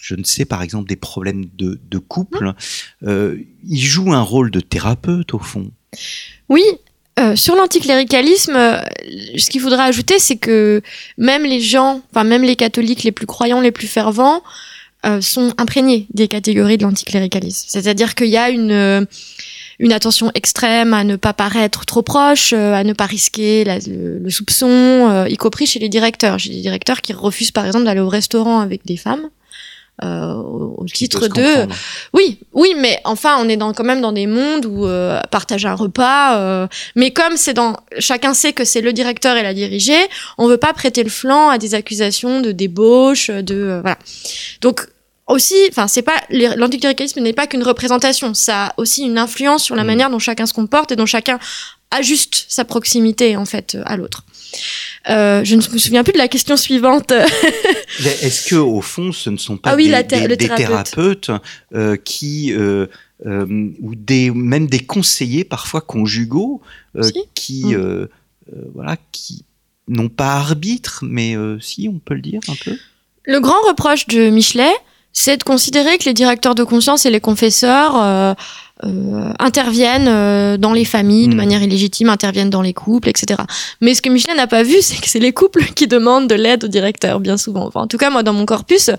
[0.00, 2.54] je ne sais, par exemple, des problèmes de, de couple.
[3.02, 3.36] Euh,
[3.68, 5.70] il joue un rôle de thérapeute, au fond?
[6.48, 6.62] Oui,
[7.18, 8.80] euh, sur l'anticléricalisme, euh,
[9.36, 10.82] ce qu'il faudra ajouter, c'est que
[11.16, 14.42] même les gens, enfin même les catholiques les plus croyants, les plus fervents,
[15.06, 17.66] euh, sont imprégnés des catégories de l'anticléricalisme.
[17.68, 19.04] C'est-à-dire qu'il y a une euh,
[19.78, 24.18] une attention extrême à ne pas paraître trop proche, euh, à ne pas risquer le,
[24.18, 26.40] le soupçon, y compris chez les directeurs.
[26.40, 29.30] J'ai des directeurs qui refusent par exemple d'aller au restaurant avec des femmes.
[30.04, 31.66] Euh, au, titre de
[32.12, 35.66] oui, oui, mais enfin, on est dans, quand même dans des mondes où euh, partager
[35.68, 36.38] un repas.
[36.38, 40.08] euh, mais comme c'est dans, chacun sait que c'est le directeur et la dirigée,
[40.38, 43.98] on veut pas prêter le flanc à des accusations de débauche, de euh, voilà.
[44.60, 44.86] Donc
[45.26, 49.76] aussi, enfin, c'est pas l'anticléricalisme n'est pas qu'une représentation, ça a aussi une influence sur
[49.76, 49.86] la Mm.
[49.86, 51.38] manière dont chacun se comporte et dont chacun
[51.90, 54.24] ajuste sa proximité en fait à l'autre.
[55.10, 57.12] Euh, je ne me souviens plus de la question suivante.
[58.22, 60.04] Est-ce que au fond, ce ne sont pas Ah oui, des,
[60.36, 61.30] thé- thérapeutes
[61.74, 62.86] euh, qui euh,
[63.26, 66.60] ou des même des conseillers parfois conjugaux
[67.00, 67.12] Si.
[67.34, 67.74] qui Mm.
[67.74, 67.78] euh,
[68.52, 69.44] euh, voilà qui
[69.88, 72.76] n'ont pas arbitre, mais si on peut le dire un peu?
[73.24, 74.72] Le grand reproche de Michelet,
[75.12, 78.34] c'est de considérer que les directeurs de conscience et les confesseurs euh,
[78.84, 81.36] euh, interviennent euh, dans les familles de Mm.
[81.36, 83.40] manière illégitime, interviennent dans les couples, etc.
[83.80, 86.36] Mais ce que Michelet n'a pas vu, c'est que c'est les couples qui demandent de
[86.36, 87.66] l'aide aux directeurs, bien souvent.
[87.66, 88.90] Enfin, en tout cas, moi, dans mon corpus,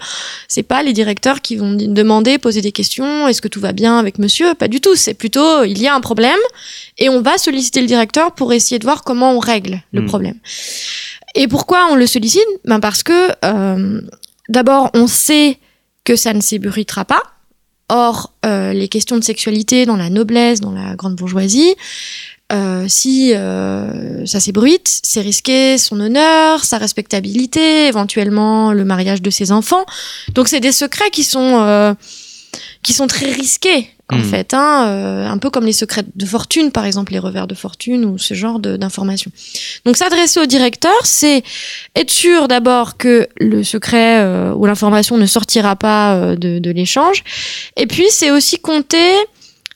[0.49, 3.97] c'est pas les directeurs qui vont demander, poser des questions, est-ce que tout va bien
[3.97, 4.53] avec monsieur?
[4.55, 4.95] Pas du tout.
[4.95, 6.39] C'est plutôt, il y a un problème
[6.97, 10.05] et on va solliciter le directeur pour essayer de voir comment on règle le Mm.
[10.07, 10.35] problème.
[11.35, 12.41] Et pourquoi on le sollicite?
[12.65, 14.01] Ben Parce que, euh,
[14.49, 15.57] d'abord, on sait
[16.09, 17.21] que ça ne s'ébruitera pas.
[17.87, 21.75] Or, euh, les questions de sexualité dans la noblesse, dans la grande bourgeoisie,
[22.51, 29.29] euh, si euh, ça s'ébruite, c'est risquer son honneur, sa respectabilité, éventuellement le mariage de
[29.29, 29.85] ses enfants.
[30.33, 31.95] Donc, c'est des secrets qui sont
[32.81, 34.23] qui sont très risqués en Mhm.
[34.23, 37.53] fait, hein, euh, un peu comme les secrets de fortune, par exemple les revers de
[37.55, 39.31] fortune ou ce genre d'informations.
[39.85, 41.43] Donc, s'adresser au directeur, c'est
[41.95, 46.71] être sûr d'abord que le secret euh, ou l'information ne sortira pas euh, de, de
[46.71, 47.23] l'échange.
[47.77, 49.11] Et puis, c'est aussi compter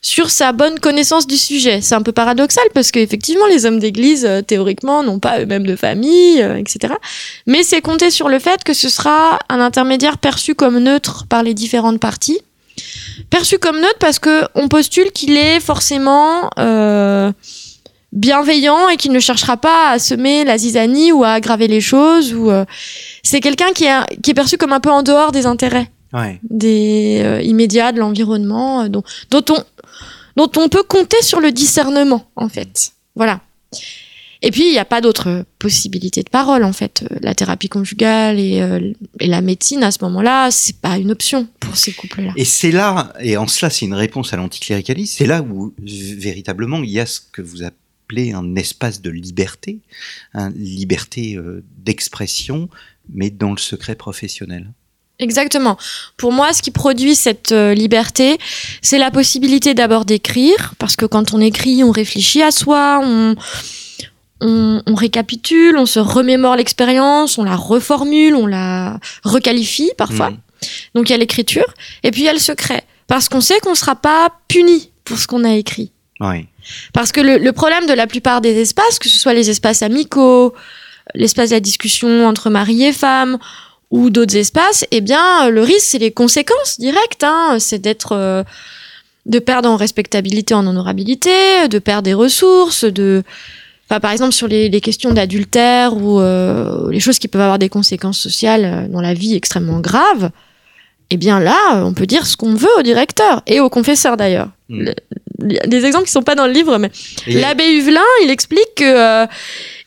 [0.02, 1.80] sur sa bonne connaissance du sujet.
[1.80, 5.76] C'est un peu paradoxal parce qu'effectivement, les hommes d'église, euh, théoriquement, n'ont pas eux-mêmes de
[5.76, 6.92] famille, etc.
[7.46, 11.42] Mais c'est compter sur le fait que ce sera un intermédiaire perçu comme neutre par
[11.42, 12.40] les différentes parties.
[13.30, 17.32] Perçu comme neutre parce que on postule qu'il est forcément euh,
[18.12, 22.32] bienveillant et qu'il ne cherchera pas à semer la zizanie ou à aggraver les choses.
[22.34, 22.64] Ou euh,
[23.22, 26.38] c'est quelqu'un qui est, qui est perçu comme un peu en dehors des intérêts Ouais.
[26.48, 29.58] des euh, immédiats de l'environnement dont, dont on
[30.36, 33.40] dont on peut compter sur le discernement en fait voilà
[34.44, 37.68] et puis il n'y a pas d'autre possibilité de parole en fait Euh, la thérapie
[37.68, 41.92] conjugale et, euh, et la médecine à ce moment-là c'est pas une option pour ces
[41.92, 45.42] couples là Et c'est là, et en cela c'est une réponse à l'anticléricalisme, c'est là
[45.42, 45.74] où
[46.28, 49.80] véritablement il y a ce que vous appelez un espace de liberté,
[50.34, 52.68] une liberté euh, d'expression,
[53.12, 54.70] mais dans le secret professionnel.
[55.20, 55.76] Exactement.
[56.16, 58.36] Pour moi, ce qui produit cette euh, liberté,
[58.82, 63.36] c'est la possibilité d'abord d'écrire, parce que quand on écrit, on réfléchit à soi, on,
[64.40, 70.32] on, on récapitule, on se remémore l'expérience, on la reformule, on la requalifie parfois.
[70.94, 71.66] Donc il y a l'écriture,
[72.02, 74.90] et puis il y a le secret, parce qu'on sait qu'on ne sera pas puni
[75.04, 75.92] pour ce qu'on a écrit.
[76.20, 76.46] Ouais.
[76.92, 79.82] Parce que le, le problème de la plupart des espaces, que ce soit les espaces
[79.82, 80.54] amicaux,
[81.14, 83.38] l'espace de la discussion entre mari et femme,
[83.90, 87.22] ou d'autres espaces, eh bien, le risque, c'est les conséquences directes.
[87.22, 87.58] Hein.
[87.60, 88.42] C'est d'être, euh,
[89.26, 93.22] de perdre en respectabilité, en honorabilité, de perdre des ressources, de,
[93.88, 97.58] enfin, par exemple, sur les, les questions d'adultère ou euh, les choses qui peuvent avoir
[97.58, 100.30] des conséquences sociales euh, dans la vie extrêmement graves.
[101.10, 104.48] Eh bien là, on peut dire ce qu'on veut au directeur et au confesseur d'ailleurs.
[104.68, 104.88] Mm.
[105.62, 106.90] A des exemples qui sont pas dans le livre, mais
[107.26, 109.26] Et- L'abbé Huvelin, il explique que euh,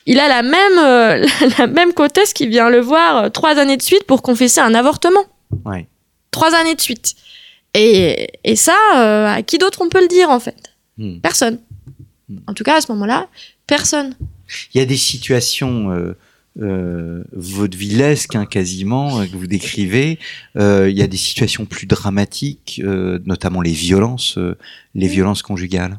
[0.06, 1.26] il a la même euh,
[1.58, 4.74] la même comtesse qui vient le voir euh, trois années de suite pour confesser un
[4.74, 5.24] avortement.
[5.64, 5.88] Ouais.
[6.30, 7.14] Trois années de suite.
[7.74, 10.72] Et, et ça, euh, à qui d'autre on peut le dire en fait?
[10.98, 11.18] Hmm.
[11.20, 11.58] Personne.
[12.28, 12.38] Hmm.
[12.46, 13.26] En tout cas, à ce moment-là,
[13.68, 14.14] personne.
[14.74, 16.16] Il y a des situations euh,
[16.60, 20.18] euh, vaudevillesques, hein, quasiment, euh, que vous décrivez.
[20.56, 24.38] Euh, il y a des situations plus dramatiques, notamment les violences,
[24.96, 25.12] les Oui.
[25.12, 25.98] violences conjugales.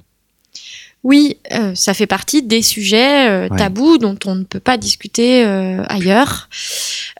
[1.01, 3.57] Oui, euh, ça fait partie des sujets euh, Ouais.
[3.57, 6.49] tabous dont on ne peut pas discuter euh, ailleurs.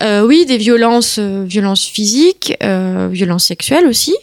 [0.01, 4.15] Oui, des violences, violences physiques, violences sexuelles aussi,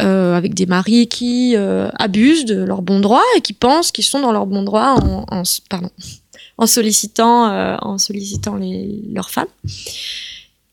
[0.00, 4.04] euh, avec des maris qui euh, abusent de leurs bons droits et qui pensent qu'ils
[4.04, 5.90] sont dans leurs bons droits en, en, pardon,
[6.58, 9.48] en sollicitant, euh, en sollicitant les, leurs femmes.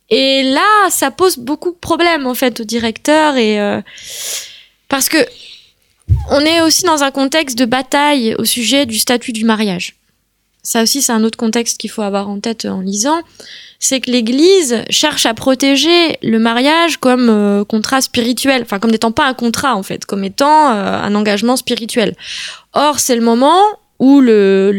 [0.09, 3.82] Et là, ça pose beaucoup de problèmes en fait au directeur et euh,
[4.89, 5.17] parce que
[6.30, 9.95] on est aussi dans un contexte de bataille au sujet du statut du mariage.
[10.64, 13.22] Ça aussi, c'est un autre contexte qu'il faut avoir en tête en lisant.
[13.80, 19.12] C'est que l'Église cherche à protéger le mariage comme euh, contrat spirituel, enfin comme n'étant
[19.12, 22.16] pas un contrat en fait, comme étant euh, un engagement spirituel.
[22.74, 23.59] Or, c'est le moment
[23.97, 24.72] où le,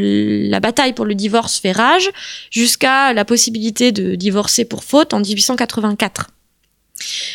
[0.49, 2.11] la bataille pour le divorce fait rage,
[2.51, 6.29] jusqu'à la possibilité de divorcer pour faute en 1884.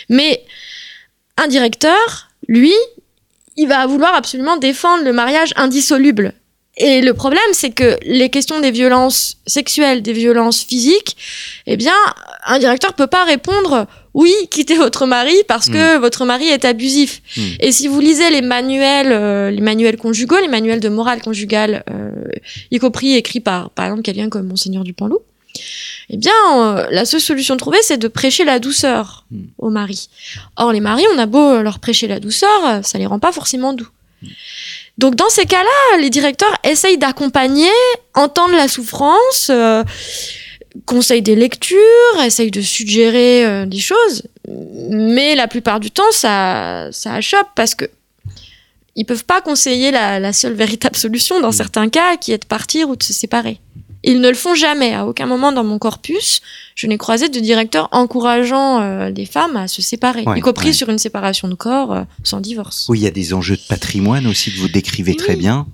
[0.10, 0.43] Mais
[1.38, 2.74] un directeur, lui,
[3.56, 6.34] il va vouloir absolument défendre le mariage indissoluble.
[6.78, 11.18] Et le problème, c'est que les questions des violences sexuelles, des violences physiques,
[11.66, 11.96] eh bien,
[12.46, 17.22] un directeur peut pas répondre oui, quittez votre mari parce que votre mari est abusif.
[17.38, 17.42] Mm.
[17.60, 21.84] Et si vous lisez les manuels, euh, les manuels conjugaux, les manuels de morale conjugale,
[21.92, 22.12] euh,
[22.72, 25.20] y compris écrits par, par exemple, quelqu'un comme Monseigneur Dupanloup,
[26.10, 29.44] eh bien, euh, la seule solution trouvée, c'est de prêcher la douceur Mm.
[29.60, 30.10] au mari.
[30.56, 33.74] Or, les maris, on a beau leur prêcher la douceur, ça les rend pas forcément
[33.74, 33.90] doux.
[34.98, 37.70] Donc, dans ces cas-là, les directeurs essayent d'accompagner,
[38.16, 39.84] entendre la souffrance, euh,
[40.86, 44.24] conseillent des lectures, essayent de suggérer euh, des choses,
[44.89, 47.86] mais la plupart du temps, ça, ça achoppe parce que
[48.95, 51.54] ils peuvent pas conseiller la, la seule véritable solution dans Mm.
[51.54, 53.60] certains cas, qui est de partir ou de se séparer.
[54.10, 54.93] Ils ne le font jamais.
[54.95, 56.41] À aucun moment dans mon corpus,
[56.76, 60.68] je n'ai croisé de directeur encourageant euh, les femmes à se séparer, Ouais, y compris
[60.68, 60.74] ouais.
[60.74, 62.86] sur une séparation de corps euh, sans divorce.
[62.89, 65.68] Oui, il y a des enjeux de patrimoine aussi que vous décrivez très bien.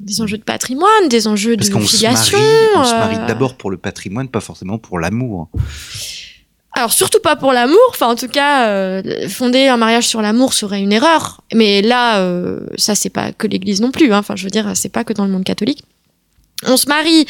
[0.00, 2.16] Des enjeux de patrimoine, des enjeux Parce de qu'on se marie,
[2.76, 5.48] on se euh, marie d'abord pour le patrimoine, pas forcément pour l'amour.
[6.76, 10.52] Alors surtout pas pour l'amour, enfin en tout cas euh, fonder un mariage sur l'amour
[10.52, 11.40] serait une erreur.
[11.52, 14.12] Mais là, euh, ça c'est pas que l'Église non plus.
[14.12, 14.18] hein.
[14.18, 15.82] Enfin je veux dire, c'est pas que dans le monde catholique.
[16.66, 17.26] On se marie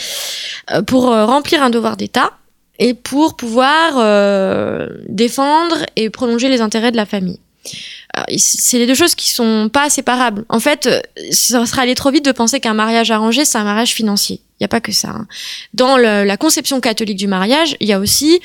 [0.71, 2.33] euh, pour euh, remplir un devoir d'État
[2.79, 7.41] et pour pouvoir euh, défendre et prolonger les intérêts de la famille.
[8.29, 10.45] Il- C'est les deux choses qui sont pas séparables.
[10.49, 11.01] En fait, euh,
[11.31, 14.41] ça sera aller trop vite de penser qu'un mariage arrangé, c'est un mariage financier.
[14.59, 15.11] Il n'y a pas que ça.
[15.11, 15.29] hein.
[15.73, 18.41] Dans le- la conception catholique du mariage, il y a aussi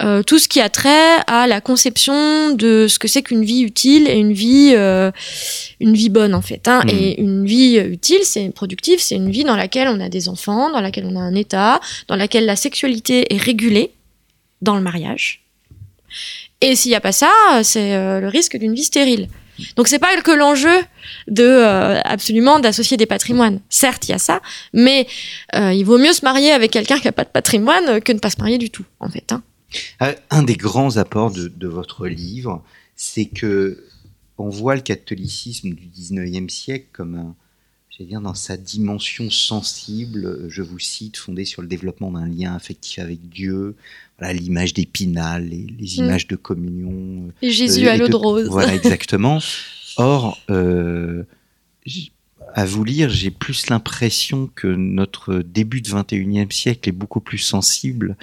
[0.00, 3.62] euh, tout ce qui a trait à la conception de ce que c'est qu'une vie
[3.62, 5.10] utile et une vie, euh,
[5.80, 6.68] une vie bonne en fait.
[6.68, 6.82] Hein.
[6.84, 6.90] Mhm.
[6.90, 10.70] Et une vie utile, c'est productive, c'est une vie dans laquelle on a des enfants,
[10.70, 13.90] dans laquelle on a un état, dans laquelle la sexualité est régulée
[14.62, 15.42] dans le mariage.
[16.66, 17.30] Et s'il n'y a pas ça,
[17.62, 19.28] c'est euh, le risque d'une vie stérile.
[19.76, 20.76] Donc c'est pas que l'enjeu
[21.28, 23.60] de euh, absolument d'associer des patrimoines.
[23.70, 24.42] Certes, il y a ça,
[24.72, 25.06] mais
[25.54, 28.18] euh, il vaut mieux se marier avec quelqu'un qui a pas de patrimoine que ne
[28.18, 29.30] pas se marier du tout, en fait.
[29.30, 29.44] Hein.
[30.30, 32.64] Un des grands apports de, de votre livre,
[32.96, 33.84] c'est que
[34.36, 37.36] on voit le catholicisme du 19e siècle comme un,
[37.96, 42.26] j'allais dire, dans sa dimension sensible, euh, je vous cite, fondée sur le développement d'un
[42.26, 43.74] lien affectif avec Dieu,
[44.18, 46.04] voilà, l'image d'Épinal, les, les Mm.
[46.04, 48.48] images de communion, Et Jésus Euh, à l'eau de- rose.
[48.48, 49.38] Voilà, exactement.
[49.96, 51.24] Or, euh,
[52.54, 57.38] à vous lire, j'ai plus l'impression que notre début de 21e siècle est beaucoup plus
[57.38, 58.16] sensible,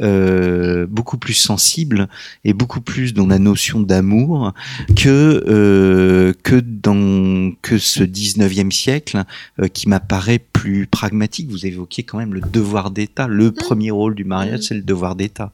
[0.00, 2.08] euh, beaucoup plus sensible
[2.44, 4.54] et beaucoup plus dans la notion d'amour
[4.96, 9.24] que euh, que dans que ce 19e siècle
[9.60, 11.50] euh, qui m'apparaît plus pragmatique.
[11.50, 13.26] Vous évoquiez quand même le devoir d'État.
[13.26, 14.62] Le premier rôle du mariage, Mm.
[14.62, 15.52] c'est le devoir d'État.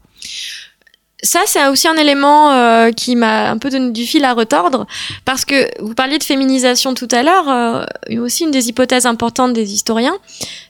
[1.22, 4.86] Ça, c'est aussi un élément euh, qui m'a un peu donné du fil à retordre,
[5.24, 7.84] parce que vous parliez de féminisation tout à l'heure, euh,
[8.20, 10.16] aussi une des hypothèses importantes des historiens,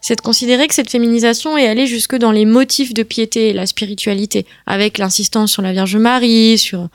[0.01, 3.53] c'est de considérer que cette féminisation est allée jusque dans les motifs de piété et
[3.53, 6.89] la spiritualité, avec l'insistance sur la Vierge Marie, sur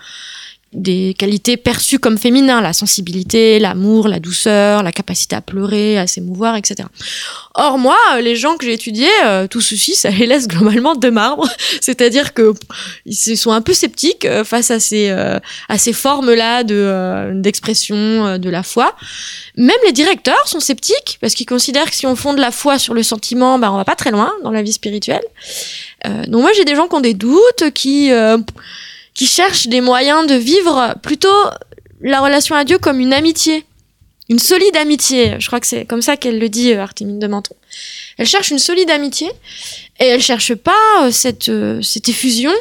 [0.76, 6.06] des qualités perçues comme féminins, la sensibilité, l'amour, la douceur, la capacité à pleurer, à
[6.06, 6.88] s'émouvoir, etc.
[7.54, 11.10] Or moi, les gens que j'ai étudiés, euh, tout ceci, ça les laisse globalement de
[11.10, 11.48] marbre,
[11.82, 12.54] c'est-à-dire que
[13.06, 15.40] ils sont un peu sceptiques euh, face à ces euh,
[15.78, 18.96] ces formes-là de d'expression de la foi.
[19.56, 22.94] Même les directeurs sont sceptiques parce qu'ils considèrent que si on fonde la foi sur
[22.94, 25.24] le sentiment, ben on va pas très loin dans la vie spirituelle.
[26.28, 28.12] donc moi j'ai des gens qui ont des doutes, qui
[29.16, 31.34] qui cherche des moyens de vivre plutôt
[32.02, 33.66] la relation à Dieu comme une amitié,
[34.30, 35.38] une solide amitié.
[35.40, 37.56] Je crois que c'est comme ça qu'elle le dit, euh, Artémide de Menton.
[38.18, 39.28] Elle cherche une solide amitié
[40.00, 42.52] et elle cherche pas euh, cette, euh, cette effusion,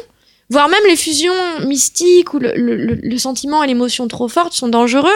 [0.49, 1.33] voire même les fusions
[1.67, 5.09] mystiques où le, le, le sentiment et l'émotion trop fortes sont dangereux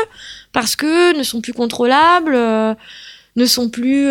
[0.52, 4.10] parce que ne sont plus contrôlables, ne sont plus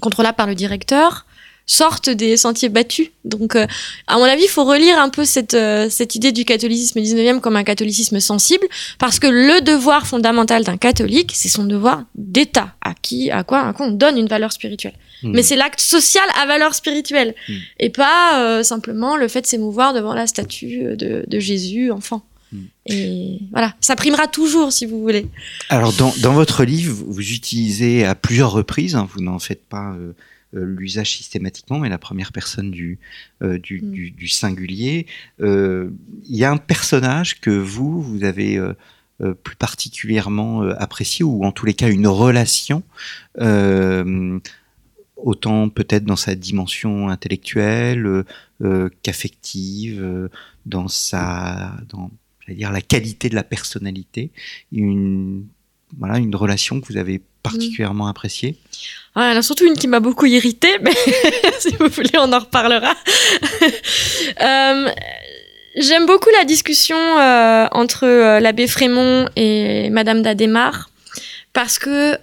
[0.00, 1.26] contrôlables par le directeur
[1.66, 3.10] sortent des sentiers battus.
[3.24, 3.66] Donc, euh,
[4.06, 7.40] à mon avis, il faut relire un peu cette, euh, cette idée du catholicisme 19e
[7.40, 8.66] comme un catholicisme sensible,
[8.98, 13.60] parce que le devoir fondamental d'un catholique, c'est son devoir d'État, à qui, à quoi,
[13.60, 14.94] à quoi on donne une valeur spirituelle.
[15.22, 15.32] Mmh.
[15.32, 17.54] Mais c'est l'acte social à valeur spirituelle, mmh.
[17.78, 22.22] et pas euh, simplement le fait de s'émouvoir devant la statue de, de Jésus, enfant.
[22.52, 22.58] Mmh.
[22.86, 25.28] Et voilà, ça primera toujours, si vous voulez.
[25.68, 29.92] Alors, dans, dans votre livre, vous utilisez à plusieurs reprises, hein, vous n'en faites pas
[29.92, 30.14] euh,
[30.52, 32.98] l'usage systématiquement, mais la première personne du,
[33.42, 33.90] euh, du, mm.
[33.90, 35.06] du, du, singulier.
[35.40, 35.90] Euh,
[36.24, 38.60] il y a un personnage que vous, vous avez
[39.42, 42.82] plus particulièrement apprécié, ou en tous les cas une relation,
[45.16, 48.24] autant peut-être dans sa dimension intellectuelle
[49.02, 50.30] qu'affective,
[50.64, 51.76] dans sa...
[51.90, 52.10] Dans,
[52.54, 54.30] dire la qualité de la personnalité,
[54.72, 55.46] une,
[55.98, 58.56] voilà, une relation que vous avez particulièrement appréciée
[59.16, 60.94] il y en a surtout une qui m'a beaucoup irritée, mais
[61.58, 62.94] si vous voulez, on en reparlera.
[64.40, 64.88] euh,
[65.76, 70.90] J'aime beaucoup la discussion euh, entre euh, l'abbé Frémont et Madame d'Adémar
[71.52, 72.16] parce que euh,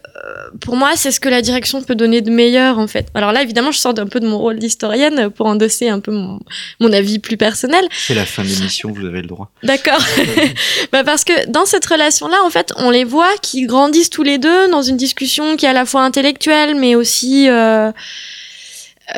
[0.62, 3.08] pour moi, c'est ce que la direction peut donner de meilleur en fait.
[3.14, 6.12] Alors là, évidemment, je sors un peu de mon rôle d'historienne pour endosser un peu
[6.12, 6.40] mon,
[6.80, 7.86] mon avis plus personnel.
[7.92, 9.52] C'est la fin de l'émission, vous avez le droit.
[9.64, 10.00] D'accord.
[10.94, 14.38] bah parce que dans cette relation-là, en fait, on les voit qui grandissent tous les
[14.38, 17.92] deux dans une discussion qui est à la fois intellectuelle, mais aussi euh,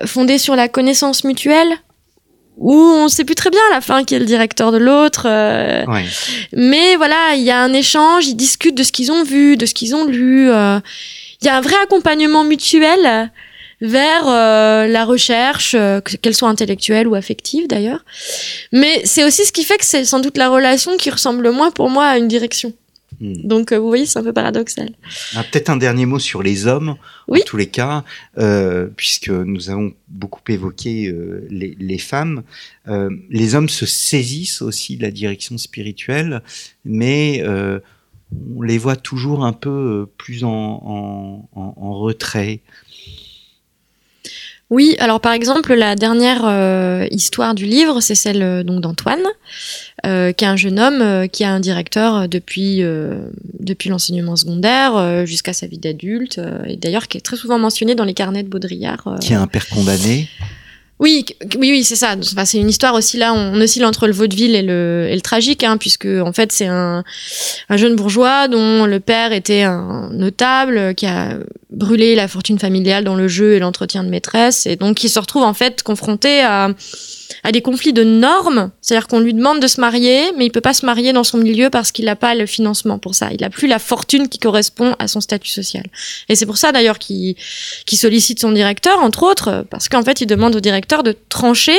[0.05, 1.77] fondée sur la connaissance mutuelle
[2.59, 5.23] où on sait plus très bien à la fin qui est le directeur de l'autre.
[5.25, 5.85] Euh,
[6.53, 9.65] mais voilà, il y a un échange, ils discutent de ce qu'ils ont vu, de
[9.65, 10.51] ce qu'ils ont lu.
[10.51, 10.79] Euh,
[11.41, 13.31] il y a un vrai accompagnement mutuel
[13.81, 15.73] vers euh, la recherche,
[16.21, 18.03] qu'elle soit intellectuelle ou affective d'ailleurs.
[18.73, 21.51] Mais c'est aussi ce qui fait que c'est sans doute la relation qui ressemble le
[21.51, 22.73] moins pour moi à une direction.
[23.19, 23.33] Hmm.
[23.43, 24.91] Donc, euh, vous voyez, c'est un peu paradoxal.
[25.35, 26.95] Ah, Peut-être un dernier mot sur les hommes,
[27.27, 27.41] oui.
[27.41, 28.03] en tous les cas,
[28.37, 32.43] euh, puisque nous avons beaucoup évoqué euh, les, les, femmes.
[32.87, 36.41] Euh, les hommes se saisissent aussi de la direction spirituelle,
[36.85, 37.43] mais
[38.55, 42.61] on les voit toujours un peu plus en, en, en, en retrait.
[44.69, 49.23] Oui, alors par exemple, la dernière euh, histoire du livre, c'est celle euh, donc d'Antoine,
[50.05, 52.83] euh, qui est un jeune homme qui a un directeur depuis
[53.59, 58.05] depuis l'enseignement secondaire jusqu'à sa vie d'adulte, et d'ailleurs qui est très souvent mentionné dans
[58.05, 59.17] les carnets de Baudrillard.
[59.21, 60.29] qui est un père condamné.
[60.99, 61.25] Oui,
[61.57, 62.15] oui, oui, c'est ça.
[62.21, 63.33] C'est une histoire aussi là.
[63.33, 67.03] On oscille entre le vaudeville et le, tragique, hein, puisque en fait c'est un,
[67.69, 71.37] un, jeune bourgeois dont le père était un notable qui a
[71.69, 75.19] brûlé la fortune familiale dans le jeu et l'entretien de maîtresse, et donc qui se
[75.19, 76.69] retrouve en fait confronté à
[77.43, 80.61] à des conflits de normes, c'est-à-dire qu'on lui demande de se marier, mais il peut
[80.61, 83.29] pas se marier dans son milieu parce qu'il n'a pas le financement pour ça.
[83.31, 85.85] Il n'a plus la fortune qui correspond à son statut social.
[86.27, 87.35] Et c'est pour ça d'ailleurs qu'il
[87.91, 91.77] sollicite son directeur, entre autres, parce qu'en fait, il demande au directeur de trancher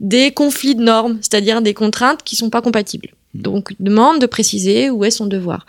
[0.00, 3.08] des conflits de normes, c'est-à-dire des contraintes qui sont pas compatibles.
[3.34, 5.66] Donc, demande de préciser où est son devoir.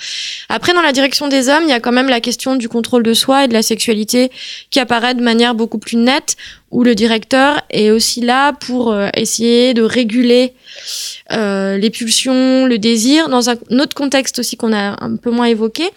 [0.47, 3.03] Après, dans la direction des hommes, il y a quand même la question du contrôle
[3.03, 4.31] de soi et de la sexualité
[4.69, 6.37] qui apparaît de manière beaucoup plus nette,
[6.71, 10.53] où le directeur est aussi là pour euh, essayer de réguler
[11.31, 15.45] euh, les pulsions, le désir, dans un autre contexte aussi qu'on a un peu moins
[15.45, 15.89] évoqué,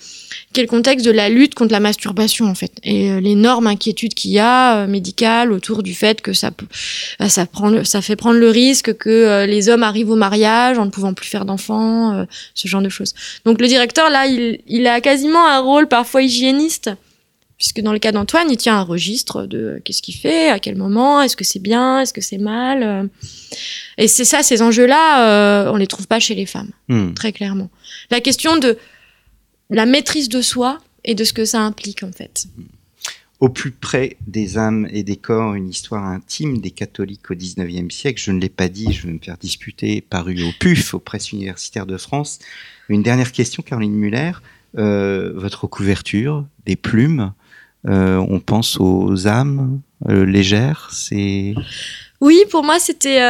[0.53, 3.67] qui est le contexte de la lutte contre la masturbation en fait et euh, l'énorme
[3.67, 6.51] inquiétude qu'il y a euh, médicale autour du fait que ça
[7.19, 10.79] bah, ça prend ça fait prendre le risque que euh, les hommes arrivent au mariage
[10.79, 14.61] en ne pouvant plus faire d'enfants ce genre de choses donc le directeur là il,
[14.67, 16.91] il a quasiment un rôle parfois hygiéniste
[17.59, 20.75] Puisque dans le cas d'Antoine, il tient un registre de qu'est-ce qu'il fait, à quel
[20.75, 23.09] moment, est-ce que c'est bien, est-ce que c'est mal.
[23.99, 27.15] Et c'est ça, ces enjeux-là, euh, on les trouve pas chez les femmes, Hmm.
[27.15, 27.71] très clairement.
[28.11, 28.77] La question de
[29.73, 32.47] la maîtrise de soi et de ce que ça implique, en fait.
[33.41, 37.93] Au plus près des âmes et des corps, une histoire intime des catholiques au XIXe
[37.93, 38.23] siècle.
[38.23, 41.33] Je ne l'ai pas dit, je vais me faire disputer, paru au PUF, aux presses
[41.33, 42.39] universitaires de France.
[42.89, 44.33] Une dernière question, Caroline Muller.
[44.79, 47.33] Euh, votre couverture, des plumes,
[47.89, 51.55] euh, on pense aux âmes euh, légères, c'est...
[52.23, 53.21] Oui, pour moi, c'était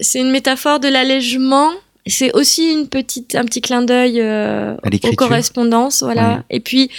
[0.00, 1.70] c'est une métaphore de l'allègement.
[2.06, 4.74] C'est aussi une petite, un petit clin d'œil euh,
[5.04, 6.44] aux correspondances, voilà.
[6.50, 6.90] Et puis,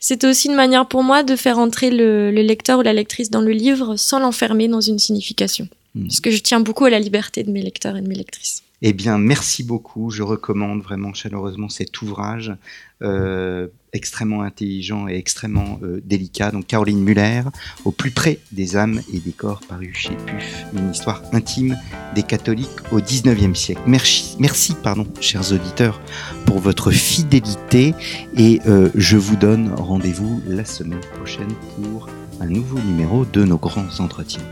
[0.00, 3.30] c'était aussi une manière pour moi de faire entrer le, le lecteur ou la lectrice
[3.30, 5.68] dans le livre sans l'enfermer dans une signification.
[5.94, 6.06] Mm.
[6.06, 8.62] Parce que je tiens beaucoup à la liberté de mes lecteurs et de mes lectrices.
[8.82, 10.10] Eh bien, merci beaucoup.
[10.10, 12.54] Je recommande vraiment chaleureusement cet ouvrage
[13.02, 16.50] euh, extrêmement intelligent et extrêmement euh, délicat.
[16.50, 17.42] Donc, Caroline Muller,
[17.84, 21.76] au plus près des âmes et des corps, paru chez PUF, une histoire intime
[22.14, 23.82] des catholiques au 19e siècle.
[23.86, 26.00] Merci, merci pardon, chers auditeurs,
[26.46, 27.94] pour votre fidélité
[28.36, 32.08] et euh, je vous donne rendez-vous la semaine prochaine pour
[32.40, 34.42] un nouveau numéro de nos grands entretiens.